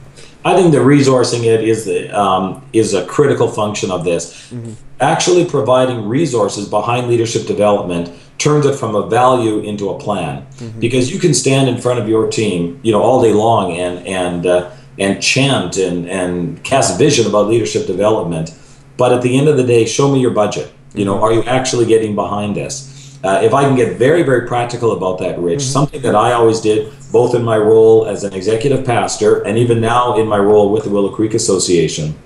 I 0.46 0.56
think 0.56 0.72
the 0.72 0.80
resourcing 0.80 1.44
it 1.46 1.64
is 1.64 1.86
the 1.86 2.10
um, 2.18 2.68
is 2.74 2.94
a 2.94 3.06
critical 3.06 3.48
function 3.48 3.92
of 3.92 4.04
this. 4.04 4.54
Actually, 5.00 5.46
providing 5.46 6.08
resources 6.08 6.68
behind 6.68 7.08
leadership 7.08 7.48
development 7.48 8.12
turns 8.38 8.66
it 8.66 8.76
from 8.76 8.96
a 8.96 9.08
value 9.08 9.60
into 9.60 9.90
a 9.90 10.00
plan, 10.00 10.46
because 10.80 11.12
you 11.12 11.20
can 11.20 11.34
stand 11.34 11.70
in 11.70 11.78
front 11.80 12.00
of 12.00 12.08
your 12.08 12.30
team, 12.30 12.80
you 12.84 12.92
know, 12.92 13.02
all 13.02 13.22
day 13.22 13.34
long 13.34 13.74
and 13.74 14.06
and 14.08 14.46
uh, 14.46 14.72
and 14.98 15.22
chant 15.22 15.78
and 15.78 16.10
and 16.10 16.64
cast 16.64 16.98
vision 16.98 17.26
about 17.28 17.48
leadership 17.48 17.88
development, 17.88 18.54
but 18.98 19.14
at 19.14 19.22
the 19.22 19.38
end 19.38 19.48
of 19.48 19.58
the 19.58 19.64
day, 19.64 19.86
show 19.86 20.12
me 20.12 20.20
your 20.20 20.32
budget. 20.32 20.72
You 20.94 21.06
know, 21.06 21.22
are 21.22 21.32
you 21.32 21.44
actually 21.44 21.86
getting 21.86 22.16
behind 22.16 22.56
this? 22.56 22.89
Uh, 23.22 23.42
if 23.44 23.54
I 23.54 23.64
can 23.64 23.76
get 23.76 23.98
very, 23.98 24.24
very 24.24 24.48
practical 24.48 24.94
about 24.94 25.20
that, 25.20 25.38
Rich, 25.40 25.62
something 25.62 26.02
that 26.04 26.16
I 26.16 26.32
always 26.32 26.62
did, 26.62 26.94
both 27.12 27.36
in 27.36 27.44
my 27.44 27.58
role 27.58 28.06
as 28.06 28.24
an 28.24 28.34
executive 28.34 28.86
pastor 28.86 29.42
and 29.42 29.58
even 29.58 29.82
now 29.82 30.18
in 30.18 30.28
my 30.28 30.38
role 30.38 30.72
with 30.72 30.86
the 30.86 30.90
Willow 30.90 31.14
Creek 31.14 31.34
Association, 31.34 32.18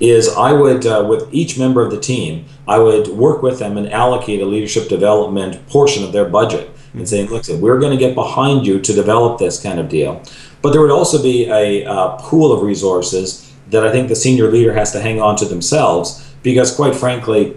is 0.00 0.28
I 0.28 0.52
would, 0.52 0.86
uh, 0.86 1.06
with 1.08 1.32
each 1.32 1.58
member 1.58 1.82
of 1.82 1.90
the 1.90 2.00
team, 2.00 2.46
I 2.68 2.78
would 2.78 3.08
work 3.08 3.42
with 3.42 3.58
them 3.58 3.78
and 3.78 3.90
allocate 3.90 4.40
a 4.40 4.46
leadership 4.46 4.88
development 4.88 5.66
portion 5.68 6.04
of 6.04 6.12
their 6.12 6.28
budget 6.28 6.70
and 6.94 7.08
saying, 7.08 7.28
look, 7.28 7.44
we're 7.48 7.78
going 7.78 7.96
to 7.96 7.98
get 7.98 8.14
behind 8.14 8.66
you 8.66 8.80
to 8.80 8.92
develop 8.92 9.38
this 9.38 9.62
kind 9.62 9.78
of 9.78 9.88
deal. 9.88 10.22
but 10.62 10.72
there 10.72 10.80
would 10.80 10.90
also 10.90 11.22
be 11.22 11.48
a 11.48 11.84
uh, 11.86 12.16
pool 12.18 12.52
of 12.52 12.62
resources 12.62 13.50
that 13.70 13.86
I 13.86 13.90
think 13.90 14.08
the 14.08 14.16
senior 14.16 14.50
leader 14.50 14.74
has 14.74 14.92
to 14.92 15.00
hang 15.00 15.20
on 15.20 15.36
to 15.36 15.44
themselves 15.44 16.26
because, 16.42 16.74
quite 16.74 16.94
frankly, 16.94 17.56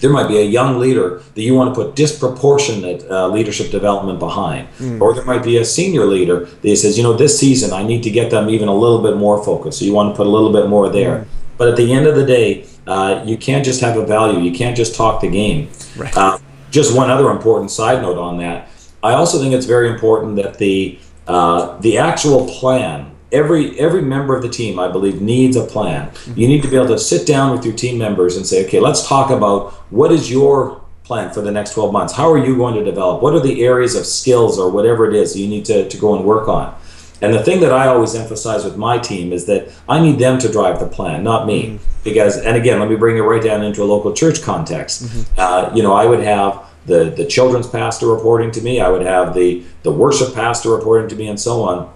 there 0.00 0.10
might 0.10 0.28
be 0.28 0.38
a 0.38 0.44
young 0.44 0.78
leader 0.78 1.22
that 1.34 1.42
you 1.42 1.54
want 1.54 1.74
to 1.74 1.80
put 1.80 1.94
disproportionate 1.94 3.08
uh, 3.10 3.28
leadership 3.28 3.70
development 3.70 4.18
behind. 4.18 4.68
Mm. 4.78 5.00
Or 5.00 5.14
there 5.14 5.24
might 5.24 5.42
be 5.42 5.58
a 5.58 5.64
senior 5.64 6.04
leader 6.06 6.46
that 6.46 6.76
says, 6.76 6.96
you 6.96 7.02
know, 7.02 7.12
this 7.12 7.38
season 7.38 7.72
I 7.72 7.82
need 7.82 8.02
to 8.04 8.10
get 8.10 8.30
them 8.30 8.48
even 8.50 8.68
a 8.68 8.74
little 8.74 9.02
bit 9.02 9.16
more 9.16 9.42
focused. 9.44 9.78
So 9.78 9.84
you 9.84 9.92
want 9.92 10.12
to 10.12 10.16
put 10.16 10.26
a 10.26 10.30
little 10.30 10.52
bit 10.52 10.68
more 10.68 10.88
there. 10.88 11.18
Mm. 11.18 11.26
But 11.58 11.68
at 11.68 11.76
the 11.76 11.92
end 11.92 12.06
of 12.06 12.16
the 12.16 12.24
day, 12.24 12.66
uh, 12.86 13.22
you 13.26 13.36
can't 13.36 13.64
just 13.64 13.80
have 13.82 13.96
a 13.96 14.06
value. 14.06 14.40
You 14.40 14.52
can't 14.52 14.76
just 14.76 14.94
talk 14.94 15.20
the 15.20 15.28
game. 15.28 15.68
Right. 15.96 16.16
Uh, 16.16 16.38
just 16.70 16.96
one 16.96 17.10
other 17.10 17.30
important 17.30 17.70
side 17.70 18.00
note 18.00 18.18
on 18.18 18.38
that. 18.38 18.68
I 19.02 19.12
also 19.12 19.38
think 19.38 19.54
it's 19.54 19.66
very 19.66 19.88
important 19.90 20.36
that 20.36 20.58
the 20.58 20.98
uh, 21.26 21.78
the 21.80 21.98
actual 21.98 22.48
plan 22.48 23.10
every 23.32 23.78
every 23.78 24.02
member 24.02 24.34
of 24.36 24.42
the 24.42 24.48
team 24.48 24.78
i 24.78 24.88
believe 24.88 25.20
needs 25.20 25.56
a 25.56 25.64
plan. 25.64 26.10
You 26.34 26.48
need 26.48 26.62
to 26.62 26.68
be 26.68 26.76
able 26.76 26.88
to 26.88 26.98
sit 26.98 27.26
down 27.26 27.52
with 27.52 27.64
your 27.64 27.74
team 27.74 27.98
members 27.98 28.36
and 28.36 28.46
say 28.46 28.66
okay 28.66 28.80
let's 28.80 29.06
talk 29.06 29.30
about 29.30 29.72
what 29.90 30.12
is 30.12 30.30
your 30.30 30.80
plan 31.04 31.32
for 31.32 31.40
the 31.40 31.50
next 31.50 31.74
12 31.74 31.92
months? 31.92 32.12
How 32.12 32.30
are 32.30 32.38
you 32.38 32.56
going 32.56 32.76
to 32.76 32.84
develop? 32.84 33.20
What 33.20 33.34
are 33.34 33.40
the 33.40 33.64
areas 33.64 33.96
of 33.96 34.06
skills 34.06 34.60
or 34.60 34.70
whatever 34.70 35.10
it 35.10 35.16
is 35.16 35.36
you 35.36 35.48
need 35.48 35.64
to, 35.64 35.88
to 35.88 35.96
go 35.98 36.14
and 36.14 36.24
work 36.24 36.46
on? 36.46 36.72
And 37.20 37.34
the 37.34 37.42
thing 37.42 37.60
that 37.60 37.72
i 37.72 37.86
always 37.88 38.14
emphasize 38.14 38.64
with 38.64 38.76
my 38.76 38.96
team 38.98 39.32
is 39.32 39.46
that 39.46 39.70
i 39.88 40.00
need 40.00 40.18
them 40.18 40.38
to 40.38 40.50
drive 40.50 40.80
the 40.80 40.86
plan 40.86 41.22
not 41.22 41.46
me. 41.46 41.60
Mm-hmm. 41.62 41.84
because 42.04 42.38
and 42.38 42.56
again 42.56 42.80
let 42.80 42.88
me 42.88 42.96
bring 42.96 43.16
it 43.16 43.22
right 43.22 43.42
down 43.42 43.62
into 43.62 43.82
a 43.82 43.88
local 43.94 44.12
church 44.12 44.42
context. 44.42 45.04
Mm-hmm. 45.04 45.34
uh, 45.38 45.74
you 45.74 45.82
know 45.82 45.92
i 45.92 46.06
would 46.06 46.22
have 46.22 46.64
the, 46.86 47.10
the 47.10 47.26
children's 47.26 47.68
pastor 47.68 48.06
reporting 48.06 48.50
to 48.52 48.60
me. 48.62 48.80
I 48.80 48.88
would 48.88 49.02
have 49.02 49.34
the 49.34 49.62
the 49.82 49.92
worship 49.92 50.34
pastor 50.34 50.70
reporting 50.70 51.08
to 51.10 51.16
me 51.16 51.28
and 51.28 51.38
so 51.38 51.62
on 51.62 51.92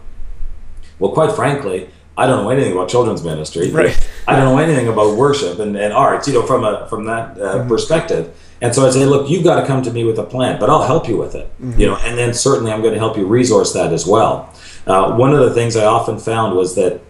well, 0.98 1.12
quite 1.12 1.32
frankly, 1.32 1.88
I 2.16 2.26
don't 2.26 2.44
know 2.44 2.50
anything 2.50 2.72
about 2.72 2.88
children's 2.88 3.24
ministry. 3.24 3.70
Right. 3.70 4.08
I 4.28 4.36
don't 4.36 4.44
know 4.44 4.58
anything 4.58 4.88
about 4.88 5.16
worship 5.16 5.58
and, 5.58 5.76
and 5.76 5.92
arts, 5.92 6.28
you 6.28 6.34
know, 6.34 6.46
from 6.46 6.64
a 6.64 6.86
from 6.88 7.04
that 7.06 7.36
uh, 7.36 7.58
mm-hmm. 7.58 7.68
perspective. 7.68 8.34
And 8.60 8.74
so 8.74 8.86
I 8.86 8.90
say, 8.90 9.04
look, 9.04 9.28
you've 9.28 9.44
got 9.44 9.60
to 9.60 9.66
come 9.66 9.82
to 9.82 9.90
me 9.90 10.04
with 10.04 10.18
a 10.18 10.22
plan, 10.22 10.58
but 10.60 10.70
I'll 10.70 10.86
help 10.86 11.08
you 11.08 11.16
with 11.16 11.34
it, 11.34 11.46
mm-hmm. 11.60 11.78
you 11.78 11.86
know, 11.86 11.96
and 11.96 12.16
then 12.16 12.32
certainly 12.32 12.72
I'm 12.72 12.80
going 12.80 12.94
to 12.94 12.98
help 12.98 13.16
you 13.16 13.26
resource 13.26 13.72
that 13.74 13.92
as 13.92 14.06
well. 14.06 14.54
Uh, 14.86 15.16
one 15.16 15.34
of 15.34 15.40
the 15.40 15.52
things 15.52 15.76
I 15.76 15.84
often 15.84 16.18
found 16.18 16.56
was 16.56 16.74
that 16.76 17.00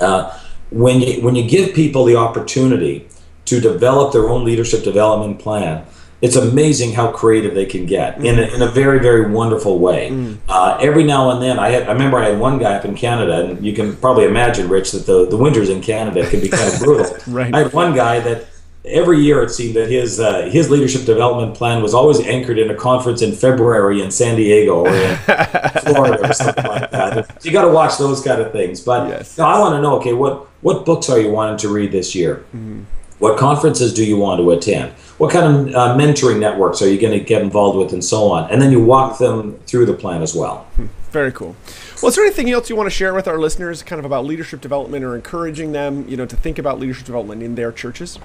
uh, 0.00 0.38
when 0.70 1.00
you 1.00 1.22
when 1.22 1.36
you 1.36 1.48
give 1.48 1.74
people 1.74 2.04
the 2.04 2.16
opportunity 2.16 3.08
to 3.44 3.60
develop 3.60 4.12
their 4.12 4.28
own 4.28 4.44
leadership 4.44 4.82
development 4.82 5.38
plan, 5.38 5.86
it's 6.22 6.36
amazing 6.36 6.92
how 6.92 7.10
creative 7.12 7.54
they 7.54 7.66
can 7.66 7.84
get 7.86 8.24
in, 8.24 8.38
a, 8.38 8.42
in 8.54 8.62
a 8.62 8.66
very 8.68 8.98
very 8.98 9.30
wonderful 9.30 9.78
way 9.78 10.10
mm. 10.10 10.36
uh, 10.48 10.78
every 10.80 11.04
now 11.04 11.30
and 11.30 11.42
then 11.42 11.58
I, 11.58 11.68
had, 11.68 11.84
I 11.84 11.92
remember 11.92 12.18
i 12.18 12.30
had 12.30 12.38
one 12.38 12.58
guy 12.58 12.74
up 12.74 12.84
in 12.84 12.94
canada 12.94 13.46
and 13.46 13.64
you 13.64 13.72
can 13.74 13.96
probably 13.96 14.24
imagine 14.24 14.68
rich 14.68 14.92
that 14.92 15.06
the, 15.06 15.26
the 15.28 15.36
winters 15.36 15.68
in 15.68 15.82
canada 15.82 16.28
can 16.28 16.40
be 16.40 16.48
kind 16.48 16.72
of 16.72 16.78
brutal 16.80 17.16
right. 17.28 17.54
i 17.54 17.58
had 17.58 17.72
one 17.72 17.94
guy 17.94 18.20
that 18.20 18.46
every 18.86 19.20
year 19.20 19.42
it 19.42 19.50
seemed 19.50 19.74
that 19.74 19.90
his 19.90 20.20
uh, 20.20 20.42
his 20.42 20.70
leadership 20.70 21.04
development 21.04 21.56
plan 21.56 21.82
was 21.82 21.92
always 21.92 22.20
anchored 22.20 22.58
in 22.58 22.70
a 22.70 22.74
conference 22.74 23.20
in 23.20 23.32
february 23.32 24.00
in 24.00 24.10
san 24.10 24.36
diego 24.36 24.84
or 24.86 24.94
in 24.94 25.16
florida 25.82 26.28
or 26.28 26.32
something 26.32 26.64
like 26.64 26.90
that 26.90 27.44
you 27.44 27.50
got 27.50 27.62
to 27.62 27.70
watch 27.70 27.98
those 27.98 28.22
kind 28.22 28.40
of 28.40 28.52
things 28.52 28.80
but 28.80 29.08
yes. 29.08 29.38
i 29.38 29.58
want 29.58 29.74
to 29.74 29.82
know 29.82 29.96
okay 29.96 30.12
what 30.12 30.46
what 30.62 30.86
books 30.86 31.10
are 31.10 31.18
you 31.18 31.30
wanting 31.30 31.58
to 31.58 31.68
read 31.68 31.90
this 31.90 32.14
year 32.14 32.44
mm. 32.54 32.84
What 33.18 33.38
conferences 33.38 33.94
do 33.94 34.04
you 34.04 34.16
want 34.16 34.40
to 34.40 34.50
attend? 34.50 34.92
What 35.18 35.32
kind 35.32 35.68
of 35.68 35.74
uh, 35.74 35.96
mentoring 35.96 36.38
networks 36.38 36.82
are 36.82 36.88
you 36.88 37.00
going 37.00 37.18
to 37.18 37.24
get 37.24 37.40
involved 37.40 37.78
with 37.78 37.92
and 37.92 38.04
so 38.04 38.30
on? 38.30 38.50
And 38.50 38.60
then 38.60 38.70
you 38.70 38.82
walk 38.82 39.18
them 39.18 39.58
through 39.66 39.86
the 39.86 39.94
plan 39.94 40.22
as 40.22 40.34
well. 40.34 40.66
Hmm. 40.76 40.86
very 41.10 41.32
cool. 41.32 41.56
Well 42.02 42.10
is 42.10 42.16
there 42.16 42.24
anything 42.24 42.50
else 42.50 42.68
you 42.68 42.76
want 42.76 42.88
to 42.88 42.94
share 42.94 43.14
with 43.14 43.26
our 43.26 43.38
listeners 43.38 43.82
kind 43.82 43.98
of 43.98 44.04
about 44.04 44.26
leadership 44.26 44.60
development 44.60 45.02
or 45.02 45.14
encouraging 45.14 45.72
them 45.72 46.06
you 46.08 46.16
know 46.16 46.26
to 46.26 46.36
think 46.36 46.58
about 46.58 46.78
leadership 46.78 47.06
development 47.06 47.42
in 47.42 47.54
their 47.54 47.72
churches? 47.72 48.18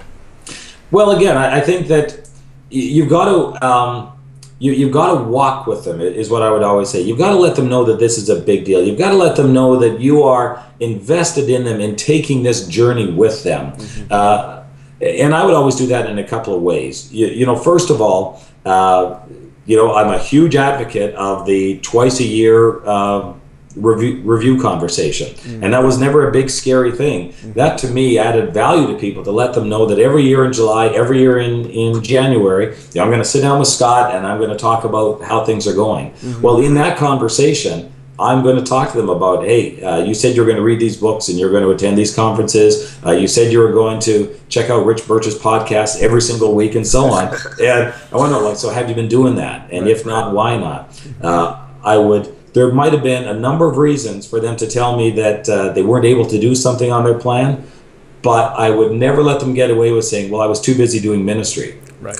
Well 0.91 1.11
again 1.11 1.37
i, 1.37 1.59
I 1.59 1.61
think 1.61 1.87
that 1.87 2.29
you've 2.69 3.09
got 3.09 3.25
to 3.25 3.65
um, 3.65 4.11
you, 4.59 4.73
you've 4.73 4.91
got 4.91 5.17
to 5.17 5.23
walk 5.23 5.67
with 5.67 5.85
them 5.85 6.01
is 6.01 6.29
what 6.29 6.41
i 6.43 6.51
would 6.51 6.63
always 6.63 6.89
say. 6.89 7.01
You've 7.01 7.17
got 7.17 7.31
to 7.31 7.37
let 7.37 7.55
them 7.55 7.69
know 7.69 7.83
that 7.85 7.97
this 7.97 8.17
is 8.17 8.29
a 8.29 8.39
big 8.39 8.65
deal. 8.65 8.83
You've 8.83 8.99
got 8.99 9.11
to 9.11 9.17
let 9.17 9.35
them 9.35 9.53
know 9.53 9.77
that 9.77 9.99
you 10.01 10.23
are 10.23 10.63
invested 10.79 11.49
in 11.49 11.63
them 11.63 11.79
and 11.79 11.97
taking 11.97 12.43
this 12.43 12.67
journey 12.67 13.11
with 13.11 13.43
them. 13.43 13.71
Mm-hmm. 13.71 14.07
uh, 14.11 14.60
and 15.01 15.33
I 15.33 15.45
would 15.45 15.53
always 15.53 15.75
do 15.75 15.87
that 15.87 16.09
in 16.09 16.19
a 16.19 16.23
couple 16.23 16.55
of 16.55 16.61
ways. 16.61 17.11
You, 17.11 17.27
you 17.27 17.45
know, 17.45 17.55
first 17.55 17.89
of 17.89 18.01
all, 18.01 18.41
uh, 18.65 19.19
you 19.65 19.75
know, 19.75 19.95
I'm 19.95 20.11
a 20.11 20.19
huge 20.19 20.55
advocate 20.55 21.15
of 21.15 21.45
the 21.45 21.79
twice 21.79 22.19
a 22.19 22.23
year 22.23 22.85
uh, 22.85 23.33
review 23.75 24.21
review 24.23 24.61
conversation, 24.61 25.33
mm-hmm. 25.33 25.63
and 25.63 25.73
that 25.73 25.83
was 25.83 25.99
never 25.99 26.27
a 26.27 26.31
big 26.31 26.49
scary 26.49 26.91
thing. 26.91 27.29
Mm-hmm. 27.29 27.53
That 27.53 27.77
to 27.79 27.87
me 27.87 28.17
added 28.17 28.53
value 28.53 28.87
to 28.87 28.99
people 28.99 29.23
to 29.23 29.31
let 29.31 29.53
them 29.53 29.69
know 29.69 29.85
that 29.85 29.99
every 29.99 30.23
year 30.23 30.45
in 30.45 30.53
July, 30.53 30.87
every 30.87 31.19
year 31.19 31.39
in 31.39 31.69
in 31.69 32.03
January, 32.03 32.75
you 32.75 32.95
know, 32.95 33.03
I'm 33.03 33.09
going 33.09 33.21
to 33.21 33.25
sit 33.25 33.41
down 33.41 33.59
with 33.59 33.67
Scott 33.67 34.13
and 34.15 34.25
I'm 34.25 34.39
going 34.39 34.49
to 34.49 34.57
talk 34.57 34.83
about 34.83 35.23
how 35.23 35.45
things 35.45 35.67
are 35.67 35.75
going. 35.75 36.11
Mm-hmm. 36.11 36.41
Well, 36.41 36.59
in 36.59 36.73
that 36.75 36.97
conversation 36.97 37.91
I'm 38.19 38.43
going 38.43 38.57
to 38.57 38.63
talk 38.63 38.91
to 38.91 38.97
them 38.97 39.09
about, 39.09 39.45
hey, 39.45 39.81
uh, 39.81 40.03
you 40.03 40.13
said 40.13 40.35
you're 40.35 40.45
going 40.45 40.57
to 40.57 40.63
read 40.63 40.79
these 40.79 40.97
books 40.97 41.29
and 41.29 41.39
you're 41.39 41.49
going 41.49 41.63
to 41.63 41.71
attend 41.71 41.97
these 41.97 42.15
conferences. 42.15 42.97
Uh, 43.03 43.11
you 43.11 43.27
said 43.27 43.51
you 43.51 43.59
were 43.59 43.71
going 43.71 43.99
to 44.01 44.39
check 44.47 44.69
out 44.69 44.85
Rich 44.85 45.07
Birch's 45.07 45.37
podcast 45.37 46.01
every 46.01 46.21
single 46.21 46.53
week 46.53 46.75
and 46.75 46.85
so 46.85 47.05
on. 47.13 47.33
and 47.61 47.93
I 48.11 48.15
want 48.15 48.31
to 48.31 48.39
know, 48.39 48.47
like, 48.47 48.57
so 48.57 48.69
have 48.69 48.89
you 48.89 48.95
been 48.95 49.07
doing 49.07 49.35
that? 49.35 49.71
And 49.71 49.87
if 49.87 50.05
not, 50.05 50.33
why 50.33 50.57
not? 50.57 51.01
Uh, 51.21 51.67
I 51.83 51.97
would. 51.97 52.35
There 52.53 52.71
might 52.73 52.91
have 52.91 53.01
been 53.01 53.27
a 53.27 53.33
number 53.33 53.69
of 53.69 53.77
reasons 53.77 54.27
for 54.27 54.41
them 54.41 54.57
to 54.57 54.67
tell 54.67 54.97
me 54.97 55.11
that 55.11 55.47
uh, 55.47 55.71
they 55.71 55.83
weren't 55.83 56.05
able 56.05 56.25
to 56.25 56.39
do 56.39 56.53
something 56.53 56.91
on 56.91 57.05
their 57.05 57.17
plan, 57.17 57.65
but 58.21 58.53
I 58.59 58.69
would 58.69 58.91
never 58.91 59.23
let 59.23 59.39
them 59.39 59.53
get 59.53 59.71
away 59.71 59.91
with 59.93 60.03
saying, 60.03 60.29
well, 60.29 60.41
I 60.41 60.47
was 60.47 60.59
too 60.59 60.75
busy 60.75 60.99
doing 60.99 61.23
ministry. 61.23 61.79
Right. 62.01 62.19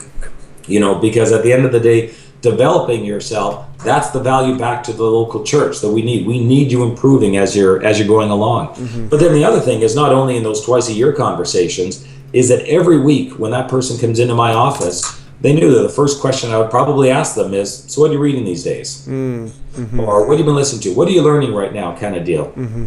You 0.68 0.80
know, 0.80 0.96
because 0.96 1.34
at 1.34 1.44
the 1.44 1.52
end 1.52 1.66
of 1.66 1.74
the 1.74 1.82
day, 1.82 2.14
developing 2.42 3.04
yourself 3.04 3.71
that's 3.84 4.10
the 4.12 4.20
value 4.20 4.58
back 4.58 4.84
to 4.84 4.94
the 4.94 5.04
local 5.04 5.44
church 5.44 5.80
that 5.80 5.90
we 5.90 6.02
need 6.02 6.26
we 6.26 6.44
need 6.44 6.72
you 6.72 6.84
improving 6.84 7.38
as 7.38 7.56
you're 7.56 7.84
as 7.84 7.98
you're 7.98 8.08
going 8.08 8.30
along 8.30 8.68
mm-hmm. 8.76 9.08
but 9.08 9.20
then 9.20 9.34
the 9.34 9.44
other 9.44 9.60
thing 9.60 9.82
is 9.82 9.96
not 9.96 10.12
only 10.12 10.38
in 10.38 10.44
those 10.44 10.64
twice 10.66 10.90
a 10.90 10.94
year 10.94 11.14
conversations 11.14 12.08
is 12.34 12.48
that 12.50 12.66
every 12.66 13.00
week 13.00 13.34
when 13.40 13.52
that 13.52 13.70
person 13.70 13.98
comes 13.98 14.20
into 14.20 14.36
my 14.36 14.54
office 14.54 15.22
they 15.42 15.54
knew 15.54 15.74
that 15.74 15.82
the 15.82 15.90
first 15.90 16.22
question 16.22 16.52
i 16.52 16.58
would 16.58 16.70
probably 16.70 17.10
ask 17.10 17.36
them 17.36 17.54
is 17.54 17.84
so 17.92 18.02
what 18.02 18.10
are 18.12 18.14
you 18.14 18.20
reading 18.20 18.46
these 18.46 18.64
days 18.64 19.06
mm-hmm. 19.08 20.00
or 20.00 20.28
what 20.28 20.38
have 20.38 20.40
you 20.40 20.46
been 20.46 20.56
listening 20.56 20.82
to 20.82 20.94
what 20.94 21.08
are 21.08 21.12
you 21.12 21.22
learning 21.22 21.54
right 21.54 21.74
now 21.74 21.96
kind 21.98 22.16
of 22.16 22.24
deal 22.24 22.48
mm-hmm. 22.52 22.86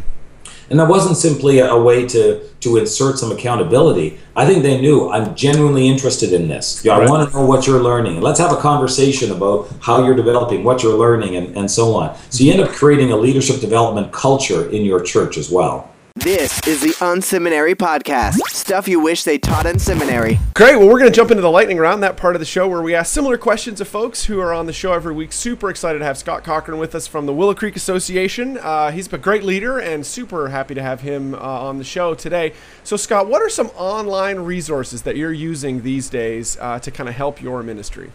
And 0.70 0.80
that 0.80 0.88
wasn't 0.88 1.16
simply 1.16 1.58
a, 1.58 1.76
way 1.76 2.06
to, 2.08 2.46
to 2.60 2.76
insert 2.78 3.18
some 3.18 3.30
accountability. 3.30 4.18
I 4.34 4.46
think 4.46 4.62
they 4.62 4.80
knew 4.80 5.10
I'm 5.10 5.34
genuinely 5.34 5.86
interested 5.86 6.32
in 6.32 6.48
this. 6.48 6.84
Yeah, 6.84 6.96
I 6.96 7.08
want 7.08 7.30
to 7.30 7.36
know 7.36 7.44
what 7.44 7.66
you're 7.66 7.82
learning. 7.82 8.20
Let's 8.20 8.38
have 8.38 8.52
a 8.52 8.56
conversation 8.56 9.30
about 9.30 9.68
how 9.80 10.04
you're 10.04 10.14
developing, 10.14 10.64
what 10.64 10.82
you're 10.82 10.96
learning, 10.96 11.36
and, 11.36 11.56
and 11.56 11.70
so 11.70 11.94
on. 11.94 12.16
So 12.30 12.44
you 12.44 12.52
end 12.52 12.62
up 12.62 12.70
creating 12.70 13.12
a 13.12 13.16
leadership 13.16 13.60
development 13.60 14.12
culture 14.12 14.68
in 14.70 14.84
your 14.84 15.02
church 15.02 15.36
as 15.36 15.50
well. 15.50 15.93
This 16.18 16.64
is 16.68 16.80
the 16.80 16.94
Unseminary 17.04 17.74
Podcast. 17.74 18.36
Stuff 18.46 18.86
you 18.86 19.00
wish 19.00 19.24
they 19.24 19.36
taught 19.36 19.66
in 19.66 19.80
seminary. 19.80 20.38
Great. 20.54 20.76
Well, 20.76 20.86
we're 20.86 21.00
going 21.00 21.10
to 21.10 21.14
jump 21.14 21.32
into 21.32 21.42
the 21.42 21.50
lightning 21.50 21.76
round, 21.76 22.04
that 22.04 22.16
part 22.16 22.36
of 22.36 22.40
the 22.40 22.46
show 22.46 22.68
where 22.68 22.80
we 22.80 22.94
ask 22.94 23.12
similar 23.12 23.36
questions 23.36 23.80
of 23.80 23.88
folks 23.88 24.26
who 24.26 24.38
are 24.38 24.54
on 24.54 24.66
the 24.66 24.72
show 24.72 24.92
every 24.92 25.12
week. 25.12 25.32
Super 25.32 25.68
excited 25.68 25.98
to 25.98 26.04
have 26.04 26.16
Scott 26.16 26.44
Cochrane 26.44 26.78
with 26.78 26.94
us 26.94 27.08
from 27.08 27.26
the 27.26 27.34
Willow 27.34 27.52
Creek 27.52 27.74
Association. 27.74 28.58
Uh, 28.58 28.92
he's 28.92 29.12
a 29.12 29.18
great 29.18 29.42
leader 29.42 29.80
and 29.80 30.06
super 30.06 30.50
happy 30.50 30.72
to 30.74 30.82
have 30.82 31.00
him 31.00 31.34
uh, 31.34 31.38
on 31.38 31.78
the 31.78 31.84
show 31.84 32.14
today. 32.14 32.54
So, 32.84 32.96
Scott, 32.96 33.26
what 33.26 33.42
are 33.42 33.50
some 33.50 33.70
online 33.76 34.38
resources 34.38 35.02
that 35.02 35.16
you're 35.16 35.32
using 35.32 35.82
these 35.82 36.08
days 36.08 36.56
uh, 36.60 36.78
to 36.78 36.92
kind 36.92 37.08
of 37.08 37.16
help 37.16 37.42
your 37.42 37.64
ministry? 37.64 38.12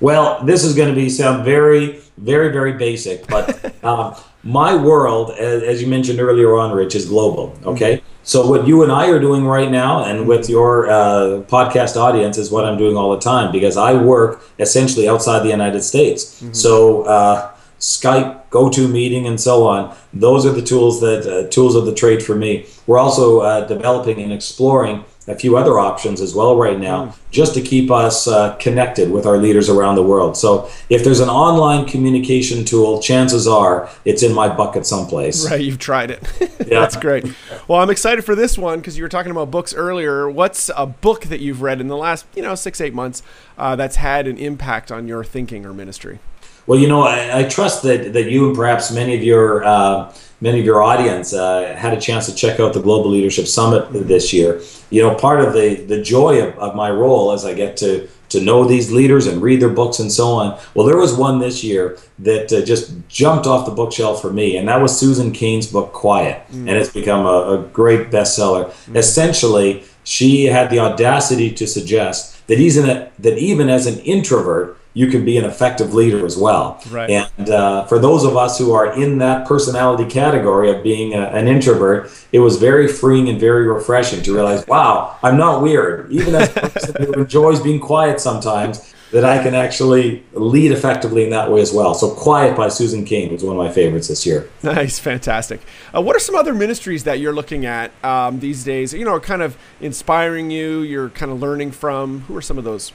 Well, 0.00 0.42
this 0.44 0.64
is 0.64 0.74
going 0.74 0.88
to 0.88 0.94
be 0.94 1.08
sound 1.08 1.44
very, 1.44 2.00
very, 2.18 2.52
very 2.52 2.74
basic, 2.74 3.26
but 3.26 3.74
uh, 3.84 4.18
my 4.42 4.74
world, 4.74 5.30
as, 5.32 5.62
as, 5.62 5.82
you 5.82 5.88
mentioned 5.88 6.20
earlier 6.20 6.56
on, 6.56 6.72
Rich, 6.72 6.94
is 6.94 7.06
global. 7.06 7.56
Okay. 7.64 7.96
Mm-hmm. 7.96 8.06
So 8.24 8.46
what 8.48 8.66
you 8.68 8.82
and 8.84 8.92
I 8.92 9.08
are 9.08 9.18
doing 9.18 9.44
right 9.44 9.70
now, 9.70 10.04
and 10.04 10.28
with 10.28 10.48
your 10.48 10.88
uh, 10.88 11.42
podcast 11.48 11.96
audience, 11.96 12.38
is 12.38 12.50
what 12.50 12.64
I'm 12.64 12.78
doing 12.78 12.96
all 12.96 13.10
the 13.12 13.20
time 13.20 13.50
because 13.50 13.76
I 13.76 13.94
work 13.94 14.44
essentially 14.60 15.08
outside 15.08 15.40
the 15.40 15.48
United 15.48 15.82
States. 15.82 16.40
Mm-hmm. 16.40 16.52
So 16.52 17.02
uh, 17.02 17.52
Skype, 17.80 18.48
GoToMeeting, 18.50 19.26
and 19.26 19.40
so 19.40 19.66
on. 19.66 19.96
Those 20.12 20.46
are 20.46 20.52
the 20.52 20.62
tools 20.62 21.00
that 21.00 21.26
uh, 21.26 21.48
tools 21.48 21.74
of 21.74 21.84
the 21.84 21.94
trade 21.94 22.22
for 22.22 22.36
me. 22.36 22.66
We're 22.86 23.00
also 23.00 23.40
uh, 23.40 23.66
developing 23.66 24.20
and 24.20 24.32
exploring 24.32 25.04
a 25.28 25.36
few 25.36 25.56
other 25.56 25.78
options 25.78 26.20
as 26.20 26.34
well 26.34 26.56
right 26.56 26.78
now, 26.78 27.06
mm. 27.06 27.14
just 27.30 27.54
to 27.54 27.60
keep 27.60 27.90
us 27.90 28.26
uh, 28.26 28.54
connected 28.56 29.10
with 29.10 29.24
our 29.24 29.38
leaders 29.38 29.68
around 29.68 29.94
the 29.94 30.02
world. 30.02 30.36
So 30.36 30.68
if 30.88 31.04
there's 31.04 31.20
an 31.20 31.28
online 31.28 31.86
communication 31.86 32.64
tool, 32.64 33.00
chances 33.00 33.46
are 33.46 33.88
it's 34.04 34.22
in 34.22 34.32
my 34.32 34.48
bucket 34.48 34.86
someplace. 34.86 35.42
Right, 35.52 35.60
you've 35.60 35.78
tried 35.78 36.10
it. 36.10 36.22
yeah. 36.40 36.80
That's 36.80 36.96
great. 36.96 37.26
Well, 37.68 37.80
I'm 37.80 37.90
excited 37.90 38.24
for 38.24 38.34
this 38.34 38.56
one 38.56 38.78
because 38.78 38.96
you 38.96 39.02
were 39.04 39.08
talking 39.10 39.30
about 39.30 39.50
books 39.50 39.74
earlier. 39.74 40.30
What's 40.30 40.70
a 40.74 40.86
book 40.86 41.24
that 41.24 41.40
you've 41.40 41.60
read 41.60 41.80
in 41.80 41.88
the 41.88 41.96
last, 41.96 42.24
you 42.34 42.40
know, 42.40 42.54
six 42.54 42.80
eight 42.80 42.94
months 42.94 43.22
uh, 43.58 43.76
that's 43.76 43.96
had 43.96 44.26
an 44.26 44.38
impact 44.38 44.90
on 44.90 45.06
your 45.06 45.24
thinking 45.24 45.66
or 45.66 45.74
ministry? 45.74 46.20
Well, 46.66 46.78
you 46.78 46.88
know, 46.88 47.02
I, 47.02 47.40
I, 47.40 47.42
trust 47.44 47.82
that, 47.82 48.12
that 48.12 48.30
you 48.30 48.46
and 48.46 48.56
perhaps 48.56 48.92
many 48.92 49.16
of 49.16 49.22
your 49.22 49.64
uh, 49.64 50.14
many 50.42 50.58
of 50.58 50.66
your 50.66 50.82
audience 50.82 51.32
uh, 51.32 51.74
had 51.78 51.94
a 51.96 52.00
chance 52.00 52.26
to 52.26 52.34
check 52.34 52.58
out 52.58 52.74
the 52.74 52.82
Global 52.82 53.10
Leadership 53.10 53.46
Summit 53.46 53.88
this 53.92 54.32
year. 54.32 54.60
You 54.90 55.02
know, 55.02 55.14
part 55.14 55.40
of 55.40 55.54
the 55.54 55.76
the 55.76 56.02
joy 56.02 56.42
of, 56.42 56.58
of 56.58 56.74
my 56.74 56.90
role 56.90 57.32
as 57.32 57.44
I 57.44 57.54
get 57.54 57.76
to 57.78 58.08
to 58.30 58.40
know 58.40 58.64
these 58.64 58.90
leaders 58.90 59.26
and 59.26 59.42
read 59.42 59.60
their 59.60 59.68
books 59.68 59.98
and 59.98 60.10
so 60.10 60.28
on. 60.28 60.58
Well, 60.74 60.86
there 60.86 60.96
was 60.96 61.14
one 61.14 61.38
this 61.38 61.62
year 61.62 61.98
that 62.18 62.52
uh, 62.52 62.62
just 62.62 62.92
jumped 63.08 63.46
off 63.46 63.66
the 63.66 63.72
bookshelf 63.72 64.20
for 64.20 64.32
me, 64.32 64.56
and 64.56 64.68
that 64.68 64.80
was 64.80 64.98
Susan 64.98 65.32
Cain's 65.32 65.70
book 65.70 65.92
Quiet, 65.92 66.42
mm. 66.50 66.60
and 66.60 66.70
it's 66.70 66.92
become 66.92 67.24
a, 67.24 67.38
a 67.54 67.68
great 67.72 68.10
bestseller. 68.10 68.70
Mm. 68.86 68.96
Essentially, 68.96 69.84
she 70.04 70.46
had 70.46 70.70
the 70.70 70.80
audacity 70.80 71.52
to 71.52 71.66
suggest 71.66 72.46
that 72.48 72.58
even 72.58 73.08
that 73.18 73.38
even 73.38 73.68
as 73.68 73.86
an 73.86 73.98
introvert 74.00 74.76
you 74.94 75.06
can 75.06 75.24
be 75.24 75.38
an 75.38 75.44
effective 75.44 75.94
leader 75.94 76.26
as 76.26 76.36
well. 76.36 76.82
Right. 76.90 77.10
And 77.10 77.50
uh, 77.50 77.86
for 77.86 77.98
those 77.98 78.24
of 78.24 78.36
us 78.36 78.58
who 78.58 78.72
are 78.72 78.92
in 78.92 79.18
that 79.18 79.46
personality 79.46 80.06
category 80.06 80.70
of 80.70 80.82
being 80.82 81.14
a, 81.14 81.22
an 81.28 81.48
introvert, 81.48 82.10
it 82.32 82.40
was 82.40 82.58
very 82.58 82.88
freeing 82.88 83.28
and 83.28 83.40
very 83.40 83.66
refreshing 83.66 84.22
to 84.22 84.34
realize, 84.34 84.66
wow, 84.66 85.16
I'm 85.22 85.36
not 85.36 85.62
weird. 85.62 86.12
Even 86.12 86.34
as 86.34 86.54
a 86.56 86.60
person 86.68 87.04
who 87.04 87.12
enjoys 87.14 87.60
being 87.60 87.80
quiet 87.80 88.20
sometimes, 88.20 88.92
that 89.12 89.26
I 89.26 89.42
can 89.42 89.54
actually 89.54 90.24
lead 90.32 90.72
effectively 90.72 91.22
in 91.22 91.30
that 91.30 91.50
way 91.50 91.60
as 91.60 91.70
well. 91.70 91.94
So, 91.94 92.14
Quiet 92.14 92.56
by 92.56 92.68
Susan 92.68 93.04
Cain 93.04 93.30
was 93.30 93.44
one 93.44 93.54
of 93.54 93.62
my 93.62 93.70
favorites 93.70 94.08
this 94.08 94.24
year. 94.24 94.48
Nice, 94.62 94.98
fantastic. 94.98 95.60
Uh, 95.94 96.00
what 96.00 96.16
are 96.16 96.18
some 96.18 96.34
other 96.34 96.54
ministries 96.54 97.04
that 97.04 97.20
you're 97.20 97.34
looking 97.34 97.66
at 97.66 97.92
um, 98.02 98.40
these 98.40 98.64
days? 98.64 98.94
You 98.94 99.04
know, 99.04 99.20
kind 99.20 99.42
of 99.42 99.58
inspiring 99.80 100.50
you. 100.50 100.80
You're 100.80 101.10
kind 101.10 101.30
of 101.30 101.40
learning 101.40 101.72
from. 101.72 102.20
Who 102.22 102.36
are 102.36 102.42
some 102.42 102.56
of 102.56 102.64
those? 102.64 102.92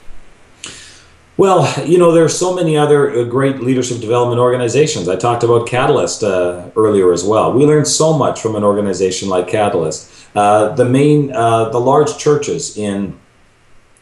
Well, 1.38 1.72
you 1.86 2.00
know, 2.00 2.12
there 2.12 2.26
are 2.26 2.30
so 2.30 2.56
many 2.56 2.76
other 2.76 3.12
uh, 3.12 3.24
great 3.24 3.62
leadership 3.62 4.02
development 4.02 4.40
organizations. 4.40 5.08
I 5.08 5.16
talked 5.16 5.44
about 5.44 5.68
Catalyst 5.68 6.24
uh, 6.24 6.72
earlier 6.76 7.14
as 7.14 7.24
well. 7.24 7.54
We 7.54 7.64
learned 7.64 7.88
so 7.88 8.18
much 8.18 8.42
from 8.42 8.56
an 8.56 8.64
organization 8.64 9.30
like 9.30 9.48
Catalyst. 9.48 10.12
Uh, 10.34 10.70
the 10.70 10.86
main, 10.86 11.32
uh, 11.32 11.70
the 11.70 11.80
large 11.80 12.18
churches 12.18 12.76
in 12.76 13.20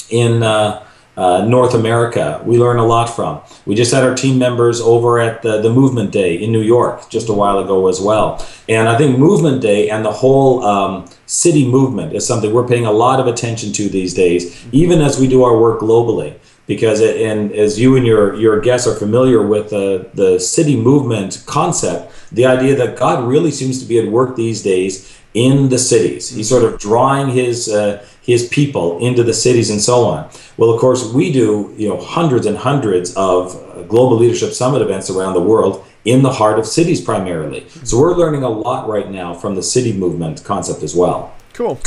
in 0.10 0.44
uh, 0.44 0.86
uh, 1.18 1.44
North 1.46 1.74
America, 1.74 2.42
we 2.46 2.58
learn 2.58 2.78
a 2.78 2.86
lot 2.86 3.08
from. 3.08 3.42
We 3.66 3.76
just 3.76 3.94
had 3.94 4.04
our 4.04 4.16
team 4.16 4.38
members 4.38 4.80
over 4.80 5.20
at 5.20 5.42
the, 5.42 5.62
the 5.62 5.70
Movement 5.70 6.12
Day 6.12 6.36
in 6.36 6.54
New 6.54 6.62
York 6.62 7.10
just 7.10 7.28
a 7.28 7.34
while 7.34 7.60
ago 7.60 7.88
as 7.88 8.00
well. 8.00 8.46
And 8.70 8.88
I 8.88 8.98
think 8.98 9.18
Movement 9.18 9.62
Day 9.62 9.90
and 9.90 10.06
the 10.06 10.12
whole 10.12 10.64
um, 10.64 11.10
city 11.26 11.68
movement 11.68 12.14
is 12.14 12.26
something 12.26 12.54
we're 12.54 12.68
paying 12.68 12.86
a 12.86 12.92
lot 12.92 13.20
of 13.20 13.28
attention 13.28 13.74
to 13.74 13.90
these 13.90 14.14
days, 14.14 14.64
even 14.72 15.02
as 15.02 15.20
we 15.20 15.28
do 15.28 15.44
our 15.44 15.58
work 15.58 15.82
globally 15.82 16.36
because 16.68 17.00
it, 17.00 17.22
and 17.22 17.52
as 17.52 17.80
you 17.80 17.96
and 17.96 18.06
your 18.06 18.36
your 18.36 18.60
guests 18.60 18.88
are 18.88 18.96
familiar 18.96 19.46
with 19.46 19.70
the 19.70 20.10
the 20.14 20.40
city 20.40 20.76
movement 20.76 21.44
concept, 21.46 22.12
the 22.32 22.46
idea 22.46 22.76
that 22.76 22.98
God 22.98 23.28
really 23.28 23.52
seems 23.52 23.80
to 23.82 23.86
be 23.86 24.00
at 24.00 24.08
work 24.08 24.36
these 24.36 24.64
days 24.64 25.18
in 25.34 25.70
the 25.70 25.78
cities. 25.78 26.30
He's 26.30 26.50
sort 26.50 26.64
of 26.64 26.80
drawing 26.80 27.30
his 27.30 27.70
uh, 27.70 28.06
his 28.22 28.48
people 28.50 28.98
into 29.00 29.24
the 29.24 29.34
cities 29.34 29.70
and 29.70 29.82
so 29.82 30.06
on. 30.06 30.30
Well, 30.58 30.72
of 30.72 30.80
course, 30.80 31.14
we 31.14 31.32
do 31.32 31.74
you 31.78 31.90
know 31.90 32.02
hundreds 32.02 32.46
and 32.46 32.58
hundreds 32.58 33.14
of 33.16 33.88
global 33.88 34.18
leadership 34.18 34.54
summit 34.54 34.82
events 34.82 35.10
around 35.10 35.34
the 35.34 35.42
world 35.42 35.86
in 36.06 36.22
the 36.22 36.32
heart 36.32 36.60
of 36.60 36.66
cities 36.66 37.02
primarily. 37.02 37.68
So 37.84 38.00
we're 38.00 38.16
learning 38.16 38.44
a 38.44 38.50
lot 38.50 38.88
right 38.88 39.10
now 39.10 39.34
from 39.34 39.56
the 39.56 39.64
city 39.64 39.92
movement 39.92 40.44
concept 40.44 40.84
as 40.84 40.96
well. 40.96 41.34
Cool. 41.54 41.80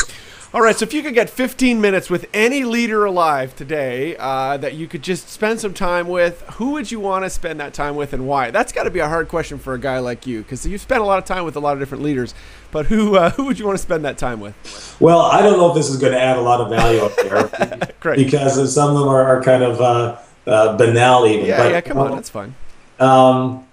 All 0.55 0.63
right, 0.63 0.75
so 0.75 0.85
if 0.85 0.95
you 0.95 1.03
could 1.03 1.13
get 1.13 1.29
15 1.29 1.79
minutes 1.79 2.09
with 2.09 2.27
any 2.33 2.65
leader 2.65 3.05
alive 3.05 3.55
today 3.55 4.17
uh, 4.17 4.57
that 4.57 4.73
you 4.73 4.89
could 4.89 5.03
just 5.03 5.29
spend 5.29 5.61
some 5.61 5.75
time 5.75 6.09
with, 6.09 6.41
who 6.55 6.71
would 6.71 6.91
you 6.91 6.99
want 7.01 7.27
to 7.27 7.31
spend 7.31 7.61
that 7.61 7.75
time 7.75 7.97
with 7.97 8.15
and 8.15 8.27
why? 8.27 8.51
That's 8.51 8.73
got 8.73 8.85
to 8.85 8.91
be 8.91 9.01
a 9.01 9.09
hard 9.09 9.29
question 9.29 9.59
for 9.59 9.75
a 9.75 9.79
guy 9.79 9.99
like 9.99 10.27
you 10.27 10.43
because 10.43 10.67
you've 10.67 10.81
spent 10.81 11.03
a 11.03 11.05
lot 11.05 11.19
of 11.19 11.27
time 11.27 11.45
with 11.45 11.57
a 11.57 11.61
lot 11.61 11.75
of 11.75 11.81
different 11.81 12.03
leaders. 12.03 12.33
But 12.71 12.87
who 12.87 13.17
uh, 13.17 13.29
who 13.33 13.45
would 13.45 13.59
you 13.59 13.67
want 13.67 13.77
to 13.77 13.83
spend 13.83 14.07
that 14.07 14.17
time 14.17 14.41
with? 14.41 14.97
Well, 15.01 15.21
I 15.21 15.43
don't 15.43 15.59
know 15.59 15.69
if 15.69 15.75
this 15.75 15.91
is 15.91 15.99
going 15.99 16.15
to 16.15 16.21
add 16.21 16.39
a 16.39 16.41
lot 16.41 16.63
of 16.63 16.71
value 16.71 17.01
up 17.01 17.15
there 17.17 17.93
because 18.17 18.75
some 18.75 18.89
of 18.89 18.99
them 18.99 19.09
are, 19.09 19.23
are 19.23 19.43
kind 19.43 19.63
of 19.63 19.81
uh, 19.83 20.17
uh 20.47 20.79
banal 20.79 21.27
even. 21.27 21.45
Yeah, 21.45 21.59
but, 21.59 21.73
yeah, 21.73 21.81
come 21.83 21.99
on, 21.99 22.13
that's 22.13 22.31
fine. 22.31 22.55
Um, 22.99 23.68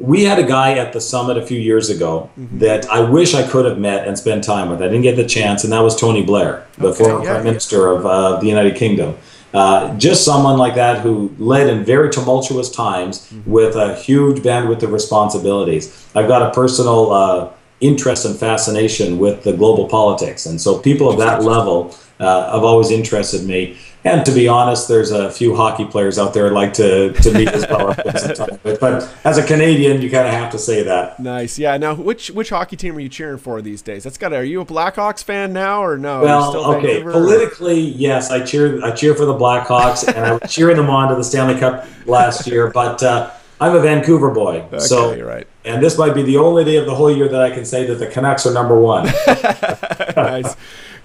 we 0.00 0.24
had 0.24 0.38
a 0.38 0.42
guy 0.42 0.78
at 0.78 0.92
the 0.92 1.00
summit 1.00 1.36
a 1.36 1.44
few 1.44 1.58
years 1.58 1.90
ago 1.90 2.30
mm-hmm. 2.38 2.58
that 2.58 2.88
I 2.88 3.00
wish 3.00 3.34
I 3.34 3.46
could 3.46 3.66
have 3.66 3.78
met 3.78 4.08
and 4.08 4.18
spent 4.18 4.42
time 4.42 4.70
with. 4.70 4.80
I 4.80 4.86
didn't 4.86 5.02
get 5.02 5.16
the 5.16 5.26
chance, 5.26 5.62
and 5.62 5.72
that 5.72 5.80
was 5.80 5.94
Tony 5.94 6.22
Blair, 6.24 6.66
the 6.78 6.88
okay, 6.88 7.04
former 7.04 7.22
yeah, 7.22 7.30
Prime 7.30 7.44
yeah. 7.44 7.50
Minister 7.50 7.88
of 7.88 8.06
uh, 8.06 8.40
the 8.40 8.46
United 8.46 8.76
Kingdom. 8.76 9.16
Uh, 9.52 9.96
just 9.98 10.24
someone 10.24 10.56
like 10.56 10.76
that 10.76 11.00
who 11.00 11.34
led 11.38 11.68
in 11.68 11.84
very 11.84 12.08
tumultuous 12.08 12.70
times 12.70 13.26
mm-hmm. 13.26 13.50
with 13.50 13.76
a 13.76 13.96
huge 13.96 14.42
bandwidth 14.42 14.82
of 14.82 14.92
responsibilities. 14.92 16.08
I've 16.14 16.28
got 16.28 16.42
a 16.42 16.50
personal 16.52 17.12
uh, 17.12 17.52
interest 17.80 18.24
and 18.24 18.38
fascination 18.38 19.18
with 19.18 19.42
the 19.42 19.52
global 19.52 19.86
politics, 19.88 20.46
and 20.46 20.60
so 20.60 20.78
people 20.78 21.10
of 21.10 21.18
that 21.18 21.42
level 21.42 21.94
uh, 22.20 22.52
have 22.52 22.64
always 22.64 22.90
interested 22.90 23.44
me. 23.44 23.78
And 24.02 24.24
to 24.24 24.32
be 24.32 24.48
honest, 24.48 24.88
there's 24.88 25.10
a 25.10 25.30
few 25.30 25.54
hockey 25.54 25.84
players 25.84 26.18
out 26.18 26.32
there 26.32 26.46
I'd 26.46 26.52
like 26.52 26.72
to, 26.74 27.12
to 27.12 27.34
meet 27.34 27.48
as 27.48 27.66
well. 27.68 27.94
but 28.80 29.14
as 29.24 29.36
a 29.36 29.46
Canadian, 29.46 30.00
you 30.00 30.10
kind 30.10 30.26
of 30.26 30.32
have 30.32 30.50
to 30.52 30.58
say 30.58 30.82
that. 30.84 31.20
Nice, 31.20 31.58
yeah. 31.58 31.76
Now, 31.76 31.94
which 31.94 32.30
which 32.30 32.48
hockey 32.48 32.76
team 32.76 32.96
are 32.96 33.00
you 33.00 33.10
cheering 33.10 33.38
for 33.38 33.60
these 33.60 33.82
days? 33.82 34.04
That's 34.04 34.16
got. 34.16 34.32
Are 34.32 34.42
you 34.44 34.62
a 34.62 34.66
Blackhawks 34.66 35.22
fan 35.22 35.52
now 35.52 35.84
or 35.84 35.98
no? 35.98 36.22
Well, 36.22 36.56
okay. 36.76 36.94
Vancouver, 36.94 37.12
Politically, 37.12 37.80
yes, 37.80 38.30
I 38.30 38.42
cheer. 38.44 38.82
I 38.82 38.90
cheer 38.92 39.14
for 39.14 39.26
the 39.26 39.34
Blackhawks, 39.34 40.08
and 40.08 40.24
I 40.24 40.32
was 40.32 40.50
cheering 40.50 40.76
them 40.76 40.88
on 40.88 41.10
to 41.10 41.14
the 41.14 41.24
Stanley 41.24 41.58
Cup 41.60 41.86
last 42.06 42.46
year. 42.46 42.70
But 42.70 43.02
uh, 43.02 43.30
I'm 43.60 43.74
a 43.74 43.80
Vancouver 43.80 44.30
boy, 44.30 44.60
okay, 44.72 44.78
so 44.78 45.12
you're 45.12 45.26
right. 45.26 45.46
And 45.64 45.82
this 45.82 45.98
might 45.98 46.14
be 46.14 46.22
the 46.22 46.38
only 46.38 46.64
day 46.64 46.76
of 46.76 46.86
the 46.86 46.94
whole 46.94 47.14
year 47.14 47.28
that 47.28 47.40
I 47.40 47.50
can 47.50 47.64
say 47.64 47.86
that 47.86 47.96
the 47.96 48.06
Canucks 48.06 48.46
are 48.46 48.54
number 48.54 48.78
one. 48.78 49.04
nice. 50.16 50.56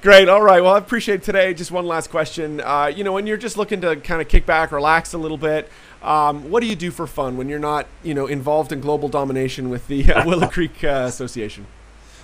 Great. 0.02 0.30
All 0.30 0.42
right. 0.42 0.62
Well, 0.62 0.76
I 0.76 0.78
appreciate 0.78 1.24
today. 1.24 1.54
Just 1.54 1.72
one 1.72 1.88
last 1.88 2.10
question. 2.10 2.62
Uh, 2.62 2.86
you 2.96 3.04
know, 3.04 3.12
when 3.12 3.28
you're 3.28 3.38
just 3.38 3.58
looking 3.58 3.82
to 3.82 3.96
kind 3.98 4.22
of 4.22 4.28
kick 4.28 4.46
back, 4.46 4.72
relax 4.72 5.14
a 5.14 5.18
little 5.18 5.38
bit, 5.38 5.70
um, 6.04 6.50
what 6.52 6.62
do 6.62 6.68
you 6.68 6.76
do 6.76 6.92
for 6.92 7.08
fun 7.08 7.38
when 7.38 7.50
you're 7.50 7.60
not, 7.60 7.88
you 8.04 8.14
know, 8.14 8.28
involved 8.28 8.72
in 8.72 8.80
global 8.80 9.10
domination 9.10 9.70
with 9.70 9.88
the 9.88 10.14
uh, 10.14 10.26
Willow 10.28 10.48
Creek 10.48 10.84
uh, 10.84 11.06
Association? 11.08 11.66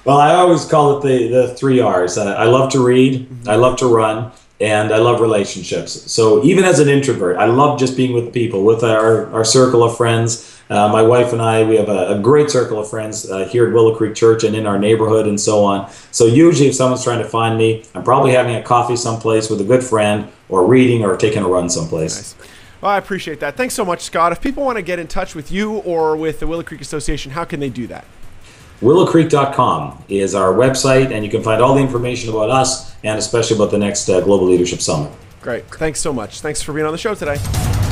Well, 0.05 0.17
I 0.17 0.35
always 0.35 0.65
call 0.65 0.97
it 0.97 1.01
the 1.01 1.27
the 1.27 1.55
three 1.55 1.79
R's. 1.79 2.17
Uh, 2.17 2.33
I 2.33 2.45
love 2.45 2.71
to 2.73 2.85
read. 2.85 3.27
Mm-hmm. 3.27 3.49
I 3.49 3.55
love 3.55 3.77
to 3.79 3.87
run. 3.87 4.31
And 4.59 4.93
I 4.93 4.99
love 4.99 5.21
relationships. 5.21 6.11
So 6.11 6.43
even 6.43 6.65
as 6.65 6.79
an 6.79 6.87
introvert, 6.87 7.37
I 7.37 7.45
love 7.45 7.79
just 7.79 7.97
being 7.97 8.13
with 8.13 8.31
people, 8.31 8.63
with 8.63 8.83
our, 8.83 9.25
our 9.33 9.43
circle 9.43 9.83
of 9.83 9.97
friends. 9.97 10.60
Uh, 10.71 10.87
my 10.87 11.01
wife 11.01 11.33
and 11.33 11.41
I, 11.41 11.65
we 11.65 11.75
have 11.75 11.89
a, 11.89 12.15
a 12.15 12.19
great 12.19 12.49
circle 12.49 12.79
of 12.79 12.89
friends 12.89 13.29
uh, 13.29 13.45
here 13.45 13.67
at 13.67 13.73
Willow 13.73 13.93
Creek 13.93 14.15
Church 14.15 14.45
and 14.45 14.55
in 14.55 14.65
our 14.65 14.79
neighborhood 14.79 15.27
and 15.27 15.37
so 15.37 15.65
on. 15.65 15.91
So 16.11 16.25
usually, 16.25 16.69
if 16.69 16.75
someone's 16.75 17.03
trying 17.03 17.21
to 17.21 17.27
find 17.27 17.57
me, 17.57 17.83
I'm 17.93 18.05
probably 18.05 18.31
having 18.31 18.55
a 18.55 18.63
coffee 18.63 18.95
someplace 18.95 19.49
with 19.49 19.59
a 19.59 19.65
good 19.65 19.83
friend, 19.83 20.29
or 20.47 20.65
reading, 20.65 21.03
or 21.03 21.17
taking 21.17 21.43
a 21.43 21.47
run 21.47 21.69
someplace. 21.69 22.15
Nice. 22.15 22.35
Well, 22.79 22.89
I 22.89 22.97
appreciate 22.97 23.41
that. 23.41 23.57
Thanks 23.57 23.73
so 23.73 23.83
much, 23.83 23.99
Scott. 23.99 24.31
If 24.31 24.39
people 24.39 24.63
want 24.63 24.77
to 24.77 24.81
get 24.81 24.97
in 24.97 25.07
touch 25.07 25.35
with 25.35 25.51
you 25.51 25.79
or 25.79 26.15
with 26.15 26.39
the 26.39 26.47
Willow 26.47 26.63
Creek 26.63 26.79
Association, 26.79 27.33
how 27.33 27.43
can 27.43 27.59
they 27.59 27.69
do 27.69 27.85
that? 27.87 28.05
WillowCreek.com 28.79 30.05
is 30.07 30.33
our 30.33 30.53
website, 30.53 31.11
and 31.11 31.25
you 31.25 31.29
can 31.29 31.43
find 31.43 31.61
all 31.61 31.75
the 31.75 31.81
information 31.81 32.29
about 32.29 32.49
us 32.49 32.95
and 33.03 33.19
especially 33.19 33.57
about 33.57 33.71
the 33.71 33.77
next 33.77 34.07
uh, 34.07 34.21
Global 34.21 34.47
Leadership 34.47 34.79
Summit. 34.79 35.11
Great. 35.41 35.65
Thanks 35.65 35.99
so 35.99 36.13
much. 36.13 36.39
Thanks 36.39 36.61
for 36.61 36.71
being 36.71 36.85
on 36.85 36.93
the 36.93 36.97
show 36.97 37.13
today. 37.13 37.90